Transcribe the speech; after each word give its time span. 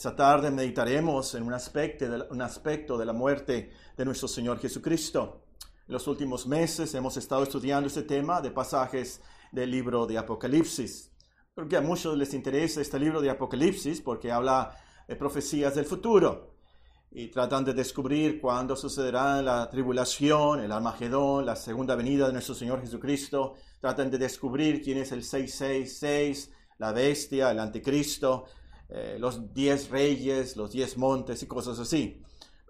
Esta 0.00 0.16
tarde 0.16 0.50
meditaremos 0.50 1.34
en 1.34 1.42
un 1.42 1.52
aspecto, 1.52 2.96
de, 2.96 3.04
la 3.04 3.12
muerte 3.12 3.70
de 3.94 4.04
nuestro 4.06 4.28
Señor 4.28 4.58
Jesucristo. 4.58 5.42
En 5.86 5.92
los 5.92 6.06
últimos 6.06 6.46
meses 6.46 6.94
hemos 6.94 7.18
estado 7.18 7.42
estudiando 7.42 7.86
este 7.86 8.04
tema 8.04 8.40
de 8.40 8.50
pasajes 8.50 9.20
del 9.52 9.70
libro 9.70 10.06
de 10.06 10.16
Apocalipsis. 10.16 11.12
Creo 11.54 11.68
que 11.68 11.76
a 11.76 11.82
muchos 11.82 12.16
les 12.16 12.32
interesa 12.32 12.80
este 12.80 12.98
libro 12.98 13.20
de 13.20 13.28
Apocalipsis 13.28 14.00
porque 14.00 14.32
habla 14.32 14.74
de 15.06 15.16
profecías 15.16 15.74
del 15.74 15.84
futuro 15.84 16.54
y 17.10 17.28
tratan 17.28 17.66
de 17.66 17.74
descubrir 17.74 18.40
cuándo 18.40 18.76
sucederá 18.76 19.42
la 19.42 19.68
tribulación, 19.68 20.60
el 20.60 20.72
Armagedón, 20.72 21.44
la 21.44 21.56
segunda 21.56 21.94
venida 21.94 22.26
de 22.26 22.32
nuestro 22.32 22.54
Señor 22.54 22.80
Jesucristo. 22.80 23.56
Tratan 23.82 24.10
de 24.10 24.16
descubrir 24.16 24.80
quién 24.80 24.96
es 24.96 25.12
el 25.12 25.22
666, 25.22 26.52
la 26.78 26.92
bestia, 26.92 27.50
el 27.50 27.58
anticristo 27.58 28.46
eh, 28.92 29.16
los 29.18 29.52
diez 29.54 29.90
reyes, 29.90 30.56
los 30.56 30.72
diez 30.72 30.96
montes 30.96 31.42
y 31.42 31.46
cosas 31.46 31.78
así. 31.78 32.22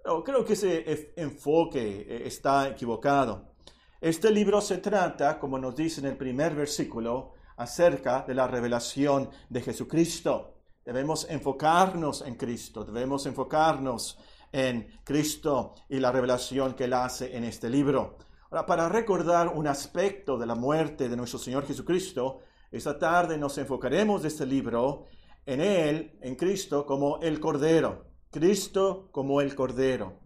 Pero 0.03 0.23
creo 0.23 0.45
que 0.45 0.53
ese 0.53 1.13
enfoque 1.15 2.05
eh, 2.07 2.23
está 2.25 2.69
equivocado. 2.69 3.51
Este 3.99 4.31
libro 4.31 4.61
se 4.61 4.77
trata, 4.77 5.39
como 5.39 5.59
nos 5.59 5.75
dice 5.75 6.01
en 6.01 6.07
el 6.07 6.17
primer 6.17 6.55
versículo, 6.55 7.33
acerca 7.57 8.23
de 8.27 8.33
la 8.33 8.47
revelación 8.47 9.29
de 9.49 9.61
Jesucristo. 9.61 10.55
Debemos 10.83 11.29
enfocarnos 11.29 12.21
en 12.21 12.35
Cristo, 12.35 12.83
debemos 12.83 13.25
enfocarnos 13.27 14.17
en 14.51 14.87
Cristo 15.03 15.75
y 15.87 15.99
la 15.99 16.11
revelación 16.11 16.73
que 16.73 16.85
Él 16.85 16.93
hace 16.93 17.37
en 17.37 17.43
este 17.43 17.69
libro. 17.69 18.17
Ahora, 18.49 18.65
para 18.65 18.89
recordar 18.89 19.47
un 19.49 19.67
aspecto 19.67 20.37
de 20.37 20.45
la 20.45 20.55
muerte 20.55 21.07
de 21.07 21.15
nuestro 21.15 21.39
Señor 21.39 21.65
Jesucristo, 21.65 22.39
esta 22.71 22.97
tarde 22.97 23.37
nos 23.37 23.57
enfocaremos 23.57 24.23
de 24.23 24.29
este 24.29 24.45
libro 24.45 25.05
en 25.45 25.61
Él, 25.61 26.17
en 26.21 26.35
Cristo, 26.35 26.85
como 26.85 27.19
el 27.21 27.39
Cordero. 27.39 28.05
Cristo 28.31 29.09
como 29.11 29.41
el 29.41 29.55
Cordero. 29.55 30.19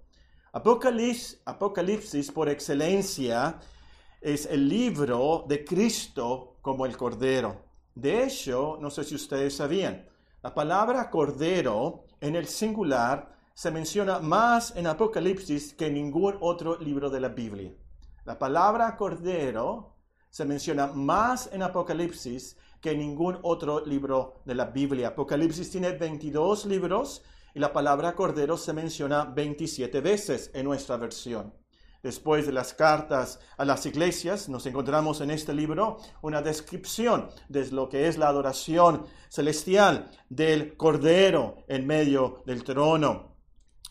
Apocalipsis, 0.53 1.41
Apocalipsis 1.45 2.31
por 2.31 2.49
excelencia 2.49 3.59
es 4.21 4.45
el 4.45 4.69
libro 4.69 5.45
de 5.47 5.65
Cristo 5.65 6.57
como 6.61 6.85
el 6.85 6.95
Cordero. 6.95 7.65
De 7.93 8.23
hecho, 8.23 8.77
no 8.79 8.89
sé 8.89 9.03
si 9.03 9.15
ustedes 9.15 9.55
sabían, 9.55 10.07
la 10.41 10.53
palabra 10.53 11.09
Cordero 11.09 12.05
en 12.21 12.35
el 12.35 12.47
singular 12.47 13.35
se 13.53 13.71
menciona 13.71 14.19
más 14.19 14.75
en 14.75 14.85
Apocalipsis 14.85 15.73
que 15.73 15.87
en 15.87 15.95
ningún 15.95 16.37
otro 16.41 16.77
libro 16.77 17.09
de 17.09 17.19
la 17.21 17.29
Biblia. 17.29 17.73
La 18.25 18.37
palabra 18.37 18.95
Cordero 18.97 19.95
se 20.29 20.45
menciona 20.45 20.87
más 20.87 21.49
en 21.53 21.63
Apocalipsis 21.63 22.57
que 22.85 22.95
ningún 22.95 23.39
otro 23.41 23.83
libro 23.83 24.43
de 24.45 24.53
la 24.53 24.65
Biblia. 24.65 25.07
Apocalipsis 25.07 25.71
tiene 25.71 25.93
22 25.93 26.67
libros 26.67 27.23
y 27.55 27.59
la 27.59 27.73
palabra 27.73 28.13
cordero 28.13 28.57
se 28.57 28.73
menciona 28.73 29.25
27 29.25 30.01
veces 30.01 30.51
en 30.53 30.65
nuestra 30.65 30.95
versión. 30.95 31.51
Después 32.03 32.45
de 32.45 32.51
las 32.51 32.75
cartas 32.75 33.39
a 33.57 33.65
las 33.65 33.87
iglesias, 33.87 34.49
nos 34.49 34.67
encontramos 34.67 35.19
en 35.21 35.31
este 35.31 35.55
libro 35.55 35.97
una 36.21 36.43
descripción 36.43 37.31
de 37.49 37.65
lo 37.71 37.89
que 37.89 38.07
es 38.07 38.19
la 38.19 38.27
adoración 38.27 39.07
celestial 39.29 40.11
del 40.29 40.77
Cordero 40.77 41.63
en 41.67 41.87
medio 41.87 42.43
del 42.45 42.63
trono. 42.63 43.35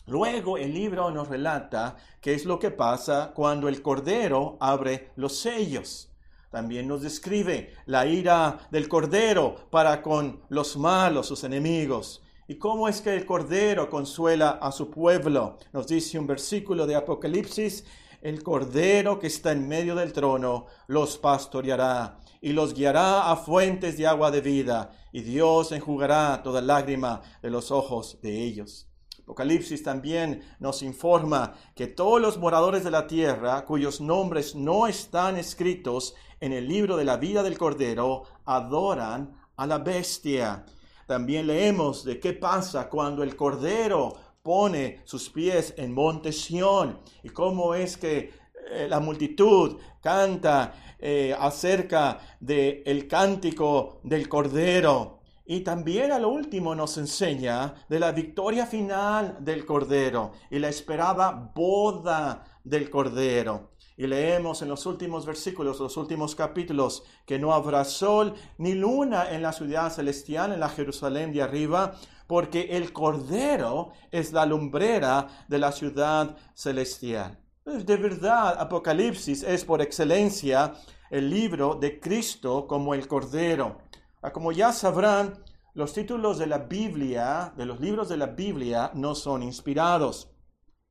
Luego 0.05 0.57
el 0.57 0.73
libro 0.73 1.11
nos 1.11 1.27
relata 1.27 1.97
qué 2.21 2.33
es 2.33 2.45
lo 2.45 2.59
que 2.59 2.71
pasa 2.71 3.33
cuando 3.35 3.67
el 3.67 3.81
Cordero 3.81 4.55
abre 4.61 5.11
los 5.17 5.37
sellos. 5.37 6.14
También 6.55 6.87
nos 6.87 7.01
describe 7.01 7.73
la 7.85 8.05
ira 8.05 8.69
del 8.71 8.87
Cordero 8.87 9.67
para 9.69 10.01
con 10.01 10.39
los 10.47 10.77
malos, 10.77 11.27
sus 11.27 11.43
enemigos. 11.43 12.23
¿Y 12.47 12.55
cómo 12.55 12.87
es 12.87 13.01
que 13.01 13.13
el 13.13 13.25
Cordero 13.25 13.89
consuela 13.89 14.51
a 14.51 14.71
su 14.71 14.89
pueblo? 14.89 15.57
Nos 15.73 15.85
dice 15.85 16.17
un 16.17 16.27
versículo 16.27 16.87
de 16.87 16.95
Apocalipsis, 16.95 17.83
el 18.21 18.41
Cordero 18.41 19.19
que 19.19 19.27
está 19.27 19.51
en 19.51 19.67
medio 19.67 19.95
del 19.95 20.13
trono 20.13 20.67
los 20.87 21.17
pastoreará 21.17 22.19
y 22.39 22.53
los 22.53 22.73
guiará 22.73 23.29
a 23.29 23.35
fuentes 23.35 23.97
de 23.97 24.07
agua 24.07 24.31
de 24.31 24.39
vida, 24.39 24.91
y 25.11 25.23
Dios 25.23 25.73
enjugará 25.73 26.41
toda 26.41 26.61
lágrima 26.61 27.21
de 27.41 27.49
los 27.49 27.69
ojos 27.69 28.17
de 28.21 28.45
ellos. 28.45 28.87
Apocalipsis 29.25 29.81
también 29.81 30.43
nos 30.59 30.83
informa 30.83 31.55
que 31.73 31.87
todos 31.87 32.21
los 32.21 32.37
moradores 32.37 32.83
de 32.83 32.91
la 32.91 33.07
tierra, 33.07 33.65
cuyos 33.65 33.99
nombres 33.99 34.53
no 34.53 34.85
están 34.85 35.35
escritos 35.35 36.13
en 36.39 36.53
el 36.53 36.67
libro 36.67 36.95
de 36.95 37.05
la 37.05 37.17
vida 37.17 37.41
del 37.41 37.57
Cordero, 37.57 38.21
adoran 38.45 39.35
a 39.57 39.65
la 39.65 39.79
bestia. 39.79 40.63
También 41.07 41.47
leemos 41.47 42.05
de 42.05 42.19
qué 42.19 42.33
pasa 42.33 42.87
cuando 42.87 43.23
el 43.23 43.35
Cordero 43.35 44.15
pone 44.43 45.01
sus 45.05 45.27
pies 45.31 45.73
en 45.75 45.91
Monte 45.91 46.31
Sión 46.31 46.99
y 47.23 47.29
cómo 47.29 47.73
es 47.73 47.97
que 47.97 48.31
eh, 48.69 48.85
la 48.87 48.99
multitud 48.99 49.79
canta 50.03 50.95
eh, 50.99 51.35
acerca 51.39 52.19
del 52.39 52.83
el 52.85 53.07
cántico 53.07 54.01
del 54.03 54.29
Cordero. 54.29 55.14
Y 55.47 55.61
también 55.61 56.11
a 56.11 56.17
lo 56.17 56.29
último 56.29 56.73
nos 56.73 56.97
enseña 56.97 57.75
de 57.87 57.99
la 57.99 58.11
victoria 58.11 58.65
final 58.65 59.37
del 59.41 59.63
Cordero 59.65 60.31
y 60.49 60.57
la 60.57 60.69
esperada 60.69 61.51
boda 61.53 62.43
del 62.63 62.89
Cordero. 62.89 63.69
Y 63.95 64.07
leemos 64.07 64.63
en 64.63 64.69
los 64.69 64.87
últimos 64.87 65.25
versículos, 65.25 65.79
los 65.79 65.97
últimos 65.97 66.35
capítulos, 66.35 67.03
que 67.27 67.37
no 67.37 67.53
habrá 67.53 67.85
sol 67.85 68.33
ni 68.57 68.73
luna 68.73 69.29
en 69.31 69.43
la 69.43 69.53
ciudad 69.53 69.91
celestial, 69.91 70.51
en 70.51 70.59
la 70.59 70.69
Jerusalén 70.69 71.31
de 71.31 71.43
arriba, 71.43 71.93
porque 72.25 72.69
el 72.71 72.91
Cordero 72.91 73.91
es 74.11 74.33
la 74.33 74.47
lumbrera 74.47 75.27
de 75.47 75.59
la 75.59 75.71
ciudad 75.71 76.35
celestial. 76.55 77.37
De 77.65 77.97
verdad, 77.97 78.57
Apocalipsis 78.59 79.43
es 79.43 79.63
por 79.63 79.81
excelencia 79.81 80.73
el 81.09 81.29
libro 81.29 81.75
de 81.75 81.99
Cristo 81.99 82.67
como 82.67 82.93
el 82.93 83.07
Cordero. 83.07 83.77
Ah, 84.25 84.33
como 84.33 84.51
ya 84.51 84.73
sabrán, 84.73 85.37
los 85.75 85.93
títulos 85.93 86.39
de 86.39 86.47
la 86.47 86.57
Biblia, 86.57 87.53
de 87.55 87.67
los 87.67 87.79
libros 87.79 88.09
de 88.09 88.17
la 88.17 88.25
Biblia, 88.25 88.89
no 88.95 89.13
son 89.13 89.43
inspirados. 89.43 90.31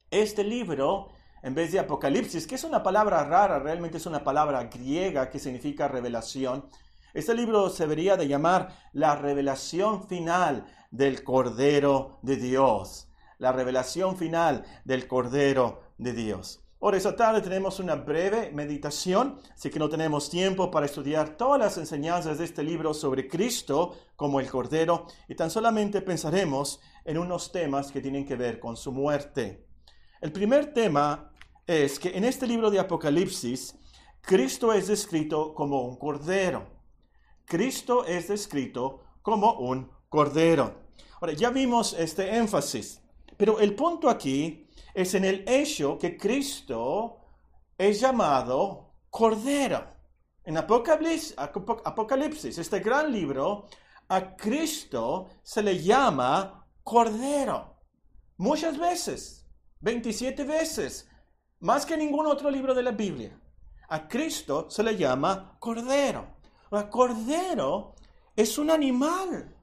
Este 0.08 0.44
libro, 0.44 1.08
en 1.42 1.52
vez 1.52 1.72
de 1.72 1.80
Apocalipsis, 1.80 2.46
que 2.46 2.54
es 2.54 2.62
una 2.62 2.84
palabra 2.84 3.24
rara, 3.24 3.58
realmente 3.58 3.96
es 3.96 4.06
una 4.06 4.22
palabra 4.22 4.62
griega 4.66 5.30
que 5.30 5.40
significa 5.40 5.88
revelación, 5.88 6.70
este 7.12 7.34
libro 7.34 7.70
se 7.70 7.82
debería 7.82 8.16
de 8.16 8.28
llamar 8.28 8.68
la 8.92 9.16
revelación 9.16 10.06
final 10.06 10.66
del 10.92 11.24
Cordero 11.24 12.20
de 12.22 12.36
Dios. 12.36 13.10
La 13.38 13.50
revelación 13.50 14.16
final 14.16 14.64
del 14.84 15.08
Cordero 15.08 15.82
de 15.98 16.12
Dios. 16.12 16.63
Ahora, 16.84 16.98
esta 16.98 17.16
tarde 17.16 17.40
tenemos 17.40 17.80
una 17.80 17.94
breve 17.94 18.50
meditación, 18.52 19.40
así 19.54 19.70
que 19.70 19.78
no 19.78 19.88
tenemos 19.88 20.28
tiempo 20.28 20.70
para 20.70 20.84
estudiar 20.84 21.34
todas 21.34 21.58
las 21.58 21.78
enseñanzas 21.78 22.36
de 22.36 22.44
este 22.44 22.62
libro 22.62 22.92
sobre 22.92 23.26
Cristo 23.26 23.96
como 24.16 24.38
el 24.38 24.50
Cordero, 24.50 25.06
y 25.26 25.34
tan 25.34 25.50
solamente 25.50 26.02
pensaremos 26.02 26.80
en 27.06 27.16
unos 27.16 27.50
temas 27.52 27.90
que 27.90 28.02
tienen 28.02 28.26
que 28.26 28.36
ver 28.36 28.60
con 28.60 28.76
su 28.76 28.92
muerte. 28.92 29.66
El 30.20 30.30
primer 30.30 30.74
tema 30.74 31.32
es 31.66 31.98
que 31.98 32.18
en 32.18 32.24
este 32.24 32.46
libro 32.46 32.70
de 32.70 32.80
Apocalipsis, 32.80 33.78
Cristo 34.20 34.70
es 34.70 34.86
descrito 34.86 35.54
como 35.54 35.86
un 35.86 35.96
Cordero. 35.96 36.66
Cristo 37.46 38.04
es 38.04 38.28
descrito 38.28 39.00
como 39.22 39.54
un 39.54 39.88
Cordero. 40.10 40.82
Ahora, 41.18 41.32
ya 41.32 41.48
vimos 41.48 41.94
este 41.94 42.36
énfasis, 42.36 43.00
pero 43.38 43.58
el 43.58 43.74
punto 43.74 44.10
aquí 44.10 44.63
es 44.92 45.14
en 45.14 45.24
el 45.24 45.44
hecho 45.48 45.98
que 45.98 46.16
Cristo 46.16 47.18
es 47.76 48.00
llamado 48.00 48.92
Cordero. 49.10 49.92
En 50.44 50.58
Apocalipsis, 50.58 52.58
este 52.58 52.80
gran 52.80 53.10
libro, 53.10 53.66
a 54.08 54.36
Cristo 54.36 55.28
se 55.42 55.62
le 55.62 55.82
llama 55.82 56.66
Cordero. 56.82 57.74
Muchas 58.37 58.78
veces, 58.78 59.46
27 59.81 60.44
veces, 60.44 61.08
más 61.60 61.87
que 61.87 61.96
ningún 61.96 62.26
otro 62.26 62.50
libro 62.50 62.75
de 62.75 62.82
la 62.82 62.90
Biblia. 62.90 63.40
A 63.88 64.08
Cristo 64.08 64.69
se 64.69 64.82
le 64.82 64.96
llama 64.96 65.56
Cordero. 65.58 66.34
El 66.70 66.88
cordero 66.88 67.94
es 68.34 68.58
un 68.58 68.70
animal. 68.70 69.54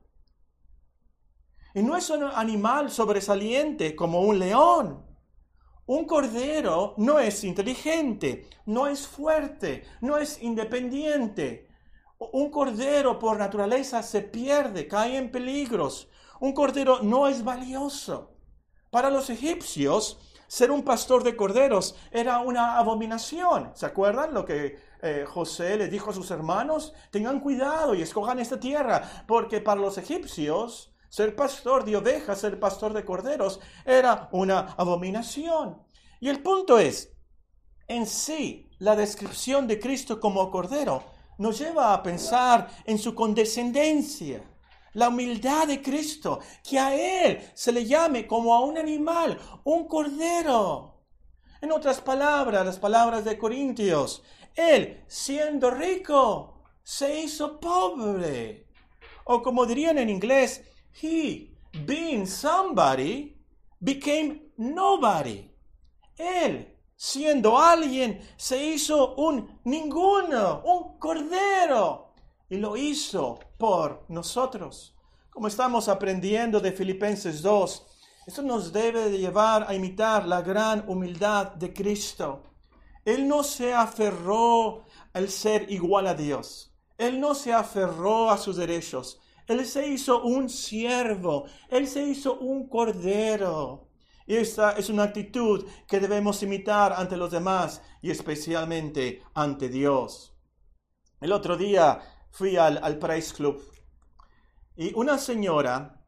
Y 1.73 1.83
no 1.83 1.95
es 1.95 2.09
un 2.09 2.23
animal 2.23 2.91
sobresaliente 2.91 3.95
como 3.95 4.21
un 4.21 4.39
león. 4.39 5.05
Un 5.85 6.05
cordero 6.05 6.93
no 6.97 7.19
es 7.19 7.43
inteligente, 7.43 8.47
no 8.65 8.87
es 8.87 9.07
fuerte, 9.07 9.83
no 10.01 10.17
es 10.17 10.41
independiente. 10.41 11.67
Un 12.33 12.51
cordero 12.51 13.17
por 13.17 13.37
naturaleza 13.37 14.03
se 14.03 14.21
pierde, 14.21 14.87
cae 14.87 15.17
en 15.17 15.31
peligros. 15.31 16.09
Un 16.39 16.53
cordero 16.53 17.01
no 17.01 17.27
es 17.27 17.43
valioso. 17.43 18.37
Para 18.89 19.09
los 19.09 19.29
egipcios, 19.29 20.19
ser 20.47 20.69
un 20.69 20.83
pastor 20.83 21.23
de 21.23 21.35
corderos 21.35 21.95
era 22.11 22.39
una 22.39 22.77
abominación. 22.77 23.71
¿Se 23.73 23.85
acuerdan 23.85 24.33
lo 24.33 24.45
que 24.45 24.77
eh, 25.01 25.25
José 25.25 25.77
le 25.77 25.87
dijo 25.87 26.11
a 26.11 26.13
sus 26.13 26.29
hermanos? 26.29 26.93
Tengan 27.09 27.39
cuidado 27.39 27.95
y 27.95 28.01
escojan 28.01 28.37
esta 28.39 28.59
tierra, 28.59 29.23
porque 29.27 29.61
para 29.61 29.79
los 29.79 29.97
egipcios 29.97 30.90
Ser 31.11 31.35
pastor 31.35 31.83
de 31.83 31.97
ovejas, 31.97 32.39
ser 32.39 32.57
pastor 32.57 32.93
de 32.93 33.03
corderos, 33.03 33.59
era 33.85 34.29
una 34.31 34.75
abominación. 34.77 35.77
Y 36.21 36.29
el 36.29 36.41
punto 36.41 36.79
es, 36.79 37.11
en 37.89 38.07
sí, 38.07 38.69
la 38.79 38.95
descripción 38.95 39.67
de 39.67 39.77
Cristo 39.77 40.21
como 40.21 40.49
cordero 40.49 41.03
nos 41.37 41.59
lleva 41.59 41.93
a 41.93 42.01
pensar 42.01 42.69
en 42.85 42.97
su 42.97 43.13
condescendencia, 43.13 44.41
la 44.93 45.09
humildad 45.09 45.67
de 45.67 45.81
Cristo, 45.81 46.39
que 46.63 46.79
a 46.79 46.95
Él 46.95 47.41
se 47.55 47.73
le 47.73 47.83
llame 47.85 48.25
como 48.25 48.55
a 48.55 48.61
un 48.61 48.77
animal, 48.77 49.37
un 49.65 49.89
cordero. 49.89 51.01
En 51.59 51.73
otras 51.73 51.99
palabras, 51.99 52.65
las 52.65 52.79
palabras 52.79 53.25
de 53.25 53.37
Corintios, 53.37 54.23
Él, 54.55 55.03
siendo 55.09 55.71
rico, 55.71 56.63
se 56.83 57.19
hizo 57.19 57.59
pobre. 57.59 58.65
O 59.25 59.41
como 59.43 59.65
dirían 59.65 59.97
en 59.97 60.09
inglés, 60.09 60.63
He, 60.93 61.57
being 61.85 62.25
somebody, 62.25 63.37
became 63.79 64.51
nobody. 64.57 65.49
Él, 66.17 66.77
siendo 66.95 67.57
alguien, 67.57 68.19
se 68.37 68.63
hizo 68.63 69.15
un 69.15 69.59
ninguno, 69.63 70.61
un 70.63 70.99
cordero, 70.99 72.13
y 72.49 72.57
lo 72.57 72.75
hizo 72.75 73.39
por 73.57 74.05
nosotros. 74.09 74.95
Como 75.29 75.47
estamos 75.47 75.87
aprendiendo 75.87 76.59
de 76.59 76.73
Filipenses 76.73 77.41
2, 77.41 77.87
esto 78.27 78.41
nos 78.43 78.71
debe 78.71 79.09
de 79.09 79.17
llevar 79.17 79.65
a 79.67 79.73
imitar 79.73 80.27
la 80.27 80.41
gran 80.41 80.87
humildad 80.87 81.53
de 81.53 81.73
Cristo. 81.73 82.43
Él 83.03 83.27
no 83.27 83.41
se 83.41 83.73
aferró 83.73 84.85
al 85.13 85.29
ser 85.29 85.71
igual 85.71 86.05
a 86.05 86.13
Dios. 86.13 86.71
Él 86.97 87.19
no 87.19 87.33
se 87.33 87.51
aferró 87.51 88.29
a 88.29 88.37
sus 88.37 88.57
derechos. 88.57 89.19
Él 89.51 89.65
se 89.65 89.87
hizo 89.87 90.23
un 90.23 90.49
siervo. 90.49 91.45
Él 91.69 91.87
se 91.87 92.03
hizo 92.03 92.39
un 92.39 92.67
cordero. 92.67 93.89
Y 94.25 94.35
esta 94.35 94.71
es 94.71 94.89
una 94.89 95.03
actitud 95.03 95.65
que 95.87 95.99
debemos 95.99 96.41
imitar 96.41 96.93
ante 96.93 97.17
los 97.17 97.31
demás 97.31 97.81
y 98.01 98.11
especialmente 98.11 99.21
ante 99.33 99.67
Dios. 99.67 100.33
El 101.19 101.33
otro 101.33 101.57
día 101.57 101.99
fui 102.29 102.55
al, 102.55 102.79
al 102.81 102.97
Price 102.97 103.33
Club 103.33 103.61
y 104.77 104.93
una 104.95 105.17
señora 105.17 106.01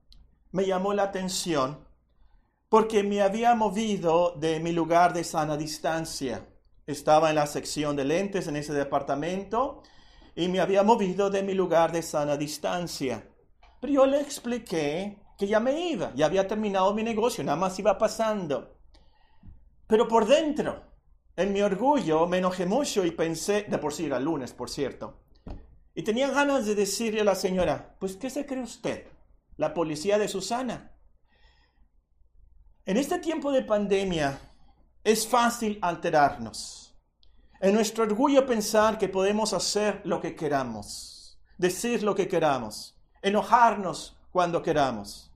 me 0.51 0.65
llamó 0.65 0.93
la 0.93 1.03
atención 1.03 1.85
porque 2.69 3.03
me 3.03 3.21
había 3.21 3.55
movido 3.55 4.35
de 4.37 4.59
mi 4.59 4.71
lugar 4.71 5.13
de 5.13 5.23
sana 5.23 5.57
distancia. 5.57 6.47
Estaba 6.87 7.29
en 7.29 7.35
la 7.35 7.47
sección 7.47 7.95
de 7.95 8.05
lentes 8.05 8.47
en 8.47 8.55
ese 8.55 8.73
departamento 8.73 9.83
y 10.35 10.47
me 10.47 10.59
había 10.59 10.81
movido 10.83 11.29
de 11.29 11.43
mi 11.43 11.53
lugar 11.53 11.91
de 11.91 12.01
sana 12.01 12.37
distancia. 12.37 13.27
Pero 13.83 13.95
yo 13.95 14.05
le 14.05 14.21
expliqué 14.21 15.17
que 15.37 15.45
ya 15.45 15.59
me 15.59 15.89
iba, 15.89 16.13
ya 16.15 16.27
había 16.27 16.47
terminado 16.47 16.93
mi 16.93 17.03
negocio, 17.03 17.43
nada 17.43 17.57
más 17.57 17.77
iba 17.77 17.97
pasando. 17.97 18.77
Pero 19.87 20.07
por 20.07 20.25
dentro, 20.25 20.85
en 21.35 21.51
mi 21.51 21.61
orgullo, 21.61 22.25
me 22.25 22.37
enojé 22.37 22.65
mucho 22.65 23.03
y 23.03 23.11
pensé, 23.11 23.63
de 23.63 23.77
por 23.77 23.93
sí 23.93 24.05
era 24.05 24.21
lunes, 24.21 24.53
por 24.53 24.69
cierto, 24.69 25.25
y 25.93 26.01
tenía 26.01 26.31
ganas 26.31 26.65
de 26.65 26.75
decirle 26.75 27.19
a 27.19 27.25
la 27.25 27.35
señora, 27.35 27.97
pues 27.99 28.15
¿qué 28.15 28.29
se 28.29 28.45
cree 28.45 28.63
usted? 28.63 29.05
¿La 29.57 29.73
policía 29.73 30.17
de 30.17 30.29
Susana? 30.29 30.95
En 32.85 32.95
este 32.95 33.19
tiempo 33.19 33.51
de 33.51 33.63
pandemia 33.63 34.39
es 35.03 35.27
fácil 35.27 35.77
alterarnos. 35.81 36.97
En 37.59 37.73
nuestro 37.73 38.05
orgullo 38.05 38.45
pensar 38.45 38.97
que 38.97 39.09
podemos 39.09 39.51
hacer 39.51 39.99
lo 40.05 40.21
que 40.21 40.37
queramos, 40.37 41.37
decir 41.57 42.01
lo 42.01 42.15
que 42.15 42.29
queramos, 42.29 42.92
enojarnos 43.23 44.17
cuando 44.31 44.61
queramos. 44.61 45.31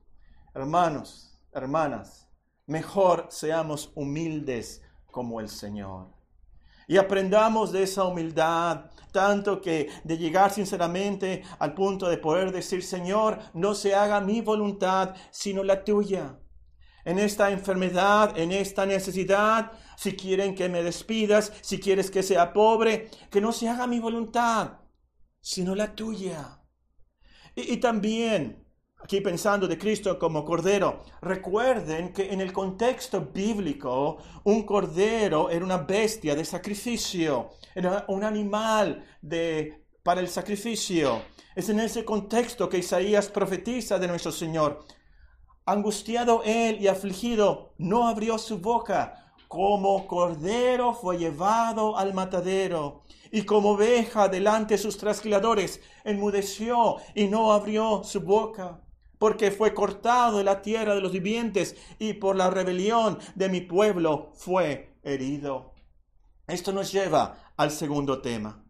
Hermanos, 0.53 1.39
hermanas, 1.53 2.27
mejor 2.65 3.27
seamos 3.29 3.91
humildes 3.95 4.83
como 5.09 5.39
el 5.39 5.49
Señor. 5.49 6.09
Y 6.89 6.97
aprendamos 6.97 7.71
de 7.71 7.83
esa 7.83 8.03
humildad, 8.03 8.91
tanto 9.11 9.61
que 9.61 9.89
de 10.03 10.17
llegar 10.17 10.51
sinceramente 10.51 11.43
al 11.59 11.73
punto 11.73 12.07
de 12.09 12.17
poder 12.17 12.51
decir, 12.51 12.83
Señor, 12.83 13.39
no 13.53 13.73
se 13.73 13.95
haga 13.95 14.21
mi 14.21 14.41
voluntad, 14.41 15.15
sino 15.31 15.63
la 15.63 15.83
tuya. 15.83 16.39
En 17.05 17.19
esta 17.19 17.51
enfermedad, 17.51 18.37
en 18.37 18.51
esta 18.51 18.85
necesidad, 18.85 19.71
si 19.95 20.15
quieren 20.15 20.55
que 20.55 20.67
me 20.67 20.83
despidas, 20.83 21.53
si 21.61 21.79
quieres 21.79 22.11
que 22.11 22.21
sea 22.21 22.51
pobre, 22.51 23.09
que 23.31 23.39
no 23.39 23.53
se 23.53 23.69
haga 23.69 23.87
mi 23.87 23.99
voluntad, 23.99 24.79
sino 25.39 25.73
la 25.73 25.95
tuya. 25.95 26.56
Y, 27.59 27.77
también 27.77 28.63
aquí 29.01 29.19
pensando 29.19 29.67
de 29.67 29.79
Cristo 29.79 30.19
como 30.19 30.45
cordero, 30.45 31.01
recuerden 31.21 32.13
que 32.13 32.31
en 32.31 32.39
el 32.39 32.53
contexto 32.53 33.19
bíblico 33.33 34.19
un 34.43 34.61
cordero 34.61 35.49
era 35.49 35.65
una 35.65 35.77
bestia 35.79 36.35
de 36.35 36.45
sacrificio, 36.45 37.49
era 37.73 38.05
un 38.09 38.23
animal 38.23 39.03
de, 39.23 39.87
para 40.03 40.21
el 40.21 40.27
sacrificio. 40.27 41.23
Es 41.55 41.67
en 41.69 41.79
ese 41.79 42.05
contexto 42.05 42.69
que 42.69 42.77
Isaías 42.77 43.27
profetiza 43.27 43.97
de 43.97 44.07
nuestro 44.07 44.31
Señor. 44.31 44.85
Angustiado 45.65 46.43
él 46.45 46.77
y 46.79 46.87
afligido, 46.87 47.73
no 47.79 48.07
abrió 48.07 48.37
su 48.37 48.59
boca. 48.59 49.33
Como 49.47 50.05
cordero 50.05 50.93
fue 50.93 51.17
llevado 51.17 51.97
al 51.97 52.13
matadero, 52.13 53.01
y 53.31 53.43
como 53.43 53.71
oveja 53.71 54.27
delante 54.27 54.75
de 54.75 54.77
sus 54.77 54.97
trasquiladores, 54.97 55.81
enmudeció 56.03 56.97
y 57.15 57.27
no 57.27 57.51
abrió 57.51 58.03
su 58.03 58.21
boca 58.21 58.81
porque 59.17 59.51
fue 59.51 59.73
cortado 59.73 60.37
de 60.37 60.43
la 60.43 60.61
tierra 60.61 60.95
de 60.95 61.01
los 61.01 61.11
vivientes 61.11 61.75
y 61.99 62.13
por 62.13 62.35
la 62.35 62.49
rebelión 62.49 63.17
de 63.35 63.49
mi 63.49 63.61
pueblo 63.61 64.31
fue 64.35 64.95
herido. 65.03 65.73
Esto 66.47 66.71
nos 66.71 66.91
lleva 66.91 67.53
al 67.57 67.71
segundo 67.71 68.21
tema. 68.21 68.63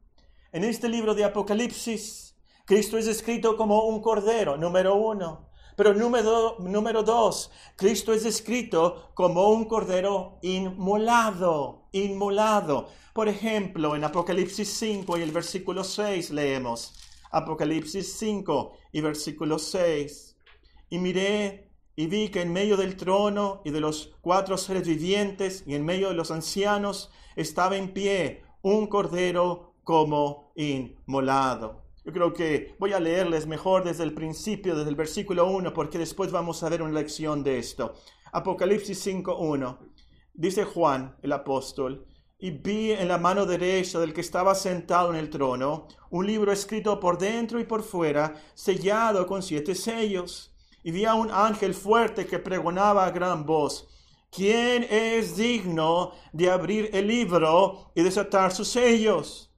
En 0.52 0.64
este 0.64 0.90
libro 0.90 1.14
de 1.14 1.26
Apocalipsis, 1.26 2.36
Cristo 2.66 2.98
es 2.98 3.06
descrito 3.06 3.58
como 3.58 3.84
un 3.84 4.02
cordero, 4.02 4.58
número 4.58 4.96
uno. 4.96 5.48
Pero 5.76 5.94
número, 5.94 6.56
número 6.58 7.04
dos, 7.04 7.52
Cristo 7.76 8.12
es 8.12 8.24
descrito 8.24 9.12
como 9.14 9.50
un 9.50 9.66
cordero 9.66 10.40
inmolado, 10.42 11.87
inmolado. 12.04 12.90
Por 13.14 13.28
ejemplo, 13.30 13.96
en 13.96 14.04
Apocalipsis 14.04 14.70
5 14.70 15.18
y 15.18 15.22
el 15.22 15.32
versículo 15.32 15.84
6 15.84 16.32
leemos, 16.32 16.94
Apocalipsis 17.32 18.14
5 18.18 18.78
y 18.92 19.02
versículo 19.02 19.60
6. 19.60 20.38
Y 20.90 21.00
miré 21.00 21.72
y 21.96 22.08
vi 22.08 22.30
que 22.30 22.42
en 22.42 22.54
medio 22.54 22.78
del 22.78 22.96
trono 22.96 23.62
y 23.66 23.72
de 23.72 23.82
los 23.82 24.14
cuatro 24.22 24.58
seres 24.58 24.88
vivientes 24.88 25.64
y 25.66 25.74
en 25.74 25.84
medio 25.84 26.10
de 26.10 26.14
los 26.14 26.30
ancianos 26.30 27.12
estaba 27.36 27.76
en 27.76 27.92
pie 27.92 28.44
un 28.62 28.88
cordero 28.88 29.74
como 29.84 30.52
inmolado. 30.56 31.84
Yo 32.06 32.14
creo 32.14 32.34
que 32.34 32.76
voy 32.80 32.94
a 32.94 33.00
leerles 33.00 33.48
mejor 33.48 33.84
desde 33.84 34.04
el 34.04 34.14
principio, 34.14 34.76
desde 34.76 34.90
el 34.90 34.96
versículo 34.96 35.48
1, 35.48 35.74
porque 35.74 35.98
después 35.98 36.32
vamos 36.32 36.64
a 36.64 36.70
ver 36.70 36.82
una 36.82 36.94
lección 36.94 37.44
de 37.44 37.58
esto. 37.60 37.96
Apocalipsis 38.32 39.06
5.1. 39.08 39.78
Dice 40.38 40.66
Juan, 40.66 41.18
el 41.24 41.32
apóstol, 41.32 42.06
y 42.38 42.52
vi 42.52 42.92
en 42.92 43.08
la 43.08 43.18
mano 43.18 43.48
derecha 43.48 44.00
del 44.00 44.14
que 44.14 44.22
estaba 44.22 44.54
sentado 44.54 45.10
en 45.10 45.16
el 45.16 45.32
trono 45.32 45.88
un 46.12 46.28
libro 46.28 46.52
escrito 46.52 47.00
por 47.00 47.18
dentro 47.18 47.60
y 47.60 47.64
por 47.64 47.82
fuera, 47.82 48.36
sellado 48.54 49.26
con 49.26 49.42
siete 49.42 49.74
sellos 49.74 50.56
y 50.84 50.92
vi 50.92 51.06
a 51.06 51.16
un 51.16 51.32
ángel 51.32 51.74
fuerte 51.74 52.28
que 52.28 52.38
pregonaba 52.38 53.08
a 53.08 53.10
gran 53.10 53.48
voz, 53.48 53.88
¿quién 54.30 54.86
es 54.92 55.36
digno 55.36 56.12
de 56.32 56.52
abrir 56.52 56.92
el 56.94 57.08
libro 57.08 57.92
y 57.96 58.04
desatar 58.04 58.52
sus 58.52 58.68
sellos? 58.68 59.52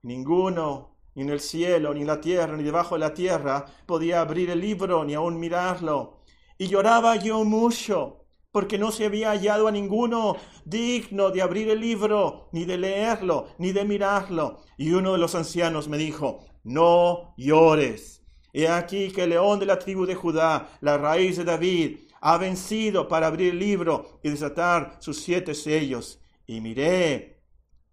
Ninguno, 0.00 0.96
ni 1.14 1.24
en 1.24 1.28
el 1.28 1.40
cielo, 1.40 1.92
ni 1.92 2.00
en 2.00 2.06
la 2.06 2.22
tierra, 2.22 2.56
ni 2.56 2.62
debajo 2.62 2.94
de 2.94 3.00
la 3.00 3.12
tierra, 3.12 3.66
podía 3.84 4.22
abrir 4.22 4.48
el 4.48 4.62
libro, 4.62 5.04
ni 5.04 5.12
aun 5.12 5.38
mirarlo. 5.38 6.22
Y 6.56 6.68
lloraba 6.68 7.16
yo 7.16 7.44
mucho, 7.44 8.21
porque 8.52 8.78
no 8.78 8.92
se 8.92 9.06
había 9.06 9.30
hallado 9.30 9.66
a 9.66 9.72
ninguno 9.72 10.36
digno 10.64 11.30
de 11.30 11.42
abrir 11.42 11.70
el 11.70 11.80
libro, 11.80 12.48
ni 12.52 12.64
de 12.64 12.76
leerlo, 12.76 13.48
ni 13.58 13.72
de 13.72 13.84
mirarlo. 13.84 14.60
Y 14.76 14.92
uno 14.92 15.12
de 15.12 15.18
los 15.18 15.34
ancianos 15.34 15.88
me 15.88 15.96
dijo, 15.96 16.44
no 16.62 17.34
llores. 17.36 18.22
He 18.52 18.68
aquí 18.68 19.10
que 19.10 19.24
el 19.24 19.30
león 19.30 19.58
de 19.58 19.66
la 19.66 19.78
tribu 19.78 20.04
de 20.04 20.14
Judá, 20.14 20.68
la 20.82 20.98
raíz 20.98 21.38
de 21.38 21.44
David, 21.44 22.00
ha 22.20 22.36
vencido 22.36 23.08
para 23.08 23.26
abrir 23.26 23.52
el 23.52 23.58
libro 23.58 24.20
y 24.22 24.28
desatar 24.28 24.98
sus 25.00 25.18
siete 25.18 25.54
sellos. 25.54 26.20
Y 26.46 26.60
miré 26.60 27.32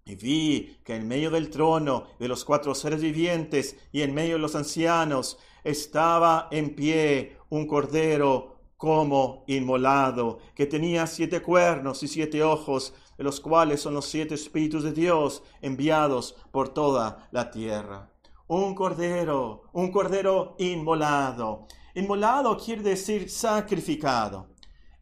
y 0.06 0.16
vi 0.16 0.80
que 0.84 0.96
en 0.96 1.08
medio 1.08 1.30
del 1.30 1.50
trono 1.50 2.08
de 2.20 2.28
los 2.28 2.44
cuatro 2.44 2.76
seres 2.76 3.02
vivientes 3.02 3.78
y 3.92 4.02
en 4.02 4.14
medio 4.14 4.34
de 4.34 4.40
los 4.40 4.56
ancianos 4.56 5.38
estaba 5.64 6.48
en 6.52 6.76
pie 6.76 7.38
un 7.50 7.68
cordero 7.68 8.59
como 8.80 9.44
inmolado, 9.46 10.40
que 10.56 10.66
tenía 10.66 11.06
siete 11.06 11.44
cuernos 11.44 12.02
y 12.02 12.08
siete 12.08 12.42
ojos, 12.42 12.96
de 13.20 13.24
los 13.24 13.40
cuales 13.40 13.80
son 13.80 13.94
los 13.94 14.06
siete 14.06 14.34
espíritus 14.34 14.82
de 14.82 14.94
Dios 14.94 15.44
enviados 15.62 16.36
por 16.52 16.70
toda 16.70 17.30
la 17.30 17.52
tierra 17.52 18.10
un 18.50 18.74
cordero, 18.74 19.62
un 19.74 19.92
cordero 19.92 20.56
inmolado. 20.58 21.68
Inmolado 21.94 22.58
quiere 22.58 22.82
decir 22.82 23.30
sacrificado. 23.30 24.48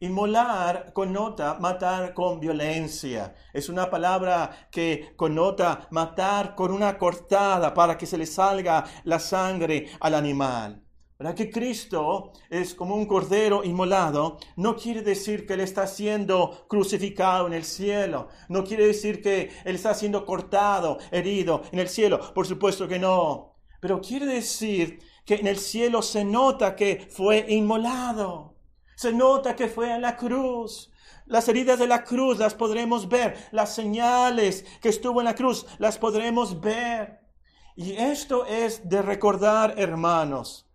Inmolar 0.00 0.92
connota 0.92 1.56
matar 1.58 2.12
con 2.12 2.40
violencia. 2.40 3.34
Es 3.54 3.70
una 3.70 3.88
palabra 3.88 4.68
que 4.70 5.14
connota 5.16 5.88
matar 5.90 6.54
con 6.54 6.72
una 6.72 6.98
cortada 6.98 7.72
para 7.72 7.96
que 7.96 8.06
se 8.06 8.18
le 8.18 8.26
salga 8.26 8.84
la 9.04 9.18
sangre 9.18 9.88
al 9.98 10.14
animal. 10.14 10.84
Que 11.18 11.50
Cristo 11.50 12.32
es 12.48 12.76
como 12.76 12.94
un 12.94 13.04
cordero 13.04 13.64
inmolado, 13.64 14.38
no 14.54 14.76
quiere 14.76 15.02
decir 15.02 15.48
que 15.48 15.54
Él 15.54 15.60
está 15.62 15.88
siendo 15.88 16.64
crucificado 16.68 17.48
en 17.48 17.54
el 17.54 17.64
cielo, 17.64 18.28
no 18.48 18.62
quiere 18.62 18.86
decir 18.86 19.20
que 19.20 19.50
Él 19.64 19.74
está 19.74 19.94
siendo 19.94 20.24
cortado, 20.24 20.98
herido 21.10 21.62
en 21.72 21.80
el 21.80 21.88
cielo, 21.88 22.32
por 22.34 22.46
supuesto 22.46 22.86
que 22.86 23.00
no, 23.00 23.56
pero 23.80 24.00
quiere 24.00 24.26
decir 24.26 25.00
que 25.26 25.34
en 25.34 25.48
el 25.48 25.58
cielo 25.58 26.02
se 26.02 26.24
nota 26.24 26.76
que 26.76 27.08
fue 27.10 27.46
inmolado. 27.48 28.54
Se 28.94 29.12
nota 29.12 29.56
que 29.56 29.66
fue 29.66 29.92
en 29.92 30.02
la 30.02 30.16
cruz. 30.16 30.92
Las 31.26 31.48
heridas 31.48 31.80
de 31.80 31.88
la 31.88 32.04
cruz 32.04 32.38
las 32.38 32.54
podremos 32.54 33.08
ver. 33.08 33.36
Las 33.50 33.74
señales 33.74 34.64
que 34.80 34.88
estuvo 34.88 35.20
en 35.20 35.24
la 35.24 35.34
cruz 35.34 35.66
las 35.78 35.98
podremos 35.98 36.60
ver. 36.60 37.20
Y 37.74 37.94
esto 37.94 38.46
es 38.46 38.88
de 38.88 39.02
recordar, 39.02 39.74
hermanos. 39.78 40.67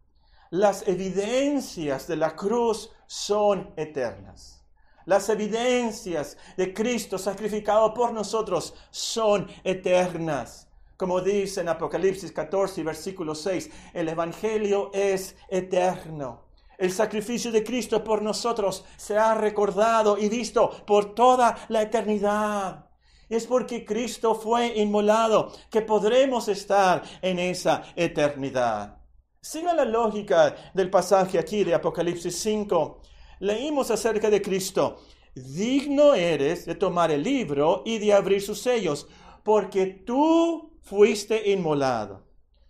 Las 0.53 0.87
evidencias 0.87 2.05
de 2.05 2.15
la 2.15 2.35
cruz 2.35 2.91
son 3.07 3.73
eternas. 3.75 4.63
Las 5.05 5.27
evidencias 5.29 6.37
de 6.55 6.71
Cristo 6.71 7.17
sacrificado 7.17 7.91
por 7.91 8.13
nosotros 8.13 8.75
son 8.91 9.47
eternas. 9.63 10.67
Como 10.95 11.21
dice 11.21 11.61
en 11.61 11.69
Apocalipsis 11.69 12.31
14, 12.31 12.83
versículo 12.83 13.33
6, 13.33 13.71
el 13.95 14.09
Evangelio 14.09 14.91
es 14.93 15.35
eterno. 15.49 16.43
El 16.77 16.91
sacrificio 16.91 17.51
de 17.51 17.63
Cristo 17.63 18.03
por 18.03 18.21
nosotros 18.21 18.85
se 18.95 19.17
ha 19.17 19.33
recordado 19.33 20.19
y 20.19 20.29
visto 20.29 20.69
por 20.85 21.15
toda 21.15 21.65
la 21.69 21.81
eternidad. 21.81 22.91
Es 23.27 23.47
porque 23.47 23.83
Cristo 23.83 24.35
fue 24.35 24.67
inmolado 24.79 25.51
que 25.71 25.81
podremos 25.81 26.47
estar 26.47 27.01
en 27.23 27.39
esa 27.39 27.81
eternidad. 27.95 29.02
Siga 29.43 29.73
la 29.73 29.83
lógica 29.83 30.55
del 30.73 30.89
pasaje 30.89 31.37
aquí 31.37 31.65
de 31.65 31.73
Apocalipsis 31.73 32.33
5. 32.39 33.01
Leímos 33.41 33.91
acerca 33.91 34.29
de 34.29 34.41
Cristo. 34.41 35.01
Digno 35.35 36.13
eres 36.13 36.65
de 36.65 36.75
tomar 36.75 37.11
el 37.11 37.23
libro 37.23 37.83
y 37.85 37.97
de 37.97 38.13
abrir 38.13 38.41
sus 38.41 38.61
sellos, 38.61 39.05
porque 39.43 39.85
tú 39.87 40.71
fuiste 40.81 41.51
inmolado 41.51 42.23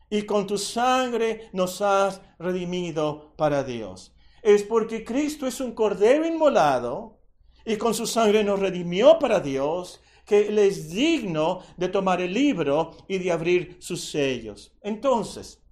y 0.09 0.23
con 0.23 0.47
tu 0.47 0.57
sangre 0.57 1.47
nos 1.53 1.79
has 1.79 2.21
redimido 2.39 3.35
para 3.37 3.63
Dios. 3.63 4.11
Es 4.41 4.63
porque 4.63 5.03
Cristo 5.03 5.45
es 5.45 5.61
un 5.61 5.73
cordero 5.73 6.25
inmolado 6.25 7.19
y 7.65 7.75
con 7.75 7.93
su 7.93 8.07
sangre 8.07 8.43
nos 8.43 8.59
redimió 8.59 9.19
para 9.19 9.39
Dios 9.39 10.01
que 10.25 10.47
Él 10.47 10.57
es 10.57 10.89
digno 10.89 11.59
de 11.77 11.89
tomar 11.89 12.19
el 12.19 12.33
libro 12.33 12.97
y 13.07 13.19
de 13.19 13.31
abrir 13.31 13.77
sus 13.79 14.09
sellos. 14.09 14.73
Entonces, 14.81 15.62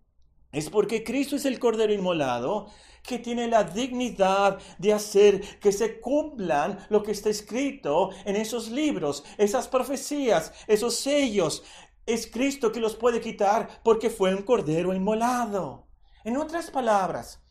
es 0.52 0.70
porque 0.70 1.04
Cristo 1.04 1.36
es 1.36 1.46
el 1.46 1.60
cordero 1.60 1.94
inmolado 1.94 2.68
que 3.04 3.20
tiene 3.20 3.48
la 3.48 3.64
dignidad 3.64 4.60
de 4.78 4.94
hacer 4.94 5.60
que 5.60 5.72
se 5.72 6.00
cumplan 6.00 6.86
lo 6.90 7.02
que 7.04 7.12
está 7.12 7.30
escrito 7.30 8.12
en 8.26 8.36
esos 8.36 8.70
libros, 8.70 9.24
esas 9.38 9.68
profecías, 9.68 10.54
esos 10.68 10.96
sellos, 10.96 11.64
es 12.06 12.28
Cristo 12.28 12.72
que 12.72 12.80
los 12.80 12.96
puede 12.96 13.22
quitar 13.22 13.82
porque 13.84 14.10
fue 14.10 14.36
un 14.36 14.44
cordero 14.44 14.94
inmolado. 14.94 15.88
En 16.24 16.38
otras 16.38 16.70
palabras, 16.70 17.42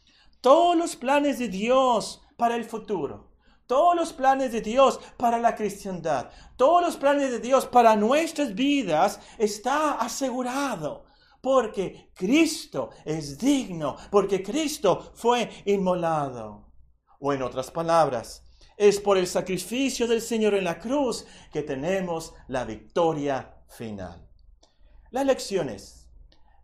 todos 0.41 0.77
los 0.77 0.97
planes 0.97 1.39
de 1.39 1.49
Dios 1.49 2.23
para 2.37 2.57
el 2.57 2.65
futuro, 2.65 3.31
todos 3.67 3.95
los 3.95 4.13
planes 4.13 4.53
de 4.53 4.61
Dios 4.61 5.01
para 5.17 5.39
la 5.39 5.55
cristiandad, 5.55 6.31
todos 6.57 6.83
los 6.83 6.97
planes 6.97 7.31
de 7.31 7.41
Dios 7.41 7.67
para 7.67 7.97
nuestras 7.97 8.55
vidas 8.55 9.21
está 9.39 9.93
asegurado. 9.93 11.05
Porque 11.41 12.11
Cristo 12.15 12.91
es 13.05 13.39
digno, 13.39 13.97
porque 14.11 14.43
Cristo 14.43 15.13
fue 15.15 15.49
inmolado. 15.65 16.73
O 17.19 17.33
en 17.33 17.43
otras 17.43 17.71
palabras, 17.71 18.45
es 18.77 18.99
por 18.99 19.19
el 19.19 19.27
sacrificio 19.27 20.07
del 20.07 20.23
Señor 20.23 20.55
en 20.55 20.65
la 20.65 20.79
cruz 20.79 21.27
que 21.53 21.63
tenemos 21.63 22.33
la 22.49 22.65
victoria 22.65 23.63
final. 23.69 24.27
Las 25.11 25.27
lecciones 25.27 26.09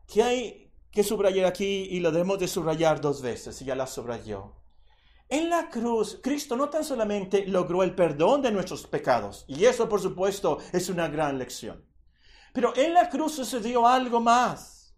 que 0.06 0.22
hay 0.22 0.72
que 0.90 1.04
subrayar 1.04 1.44
aquí 1.44 1.88
y 1.90 2.00
lo 2.00 2.10
debemos 2.10 2.38
de 2.38 2.48
subrayar 2.48 3.02
dos 3.02 3.20
veces, 3.20 3.60
y 3.60 3.66
ya 3.66 3.74
la 3.74 3.86
subrayó. 3.86 4.54
En 5.28 5.50
la 5.50 5.68
cruz, 5.68 6.20
Cristo 6.22 6.56
no 6.56 6.70
tan 6.70 6.84
solamente 6.84 7.46
logró 7.46 7.82
el 7.82 7.94
perdón 7.94 8.40
de 8.40 8.52
nuestros 8.52 8.86
pecados, 8.86 9.44
y 9.46 9.66
eso 9.66 9.88
por 9.88 10.00
supuesto 10.00 10.58
es 10.72 10.88
una 10.88 11.08
gran 11.08 11.38
lección, 11.38 11.84
pero 12.56 12.74
en 12.74 12.94
la 12.94 13.10
cruz 13.10 13.34
sucedió 13.34 13.86
algo 13.86 14.18
más. 14.18 14.96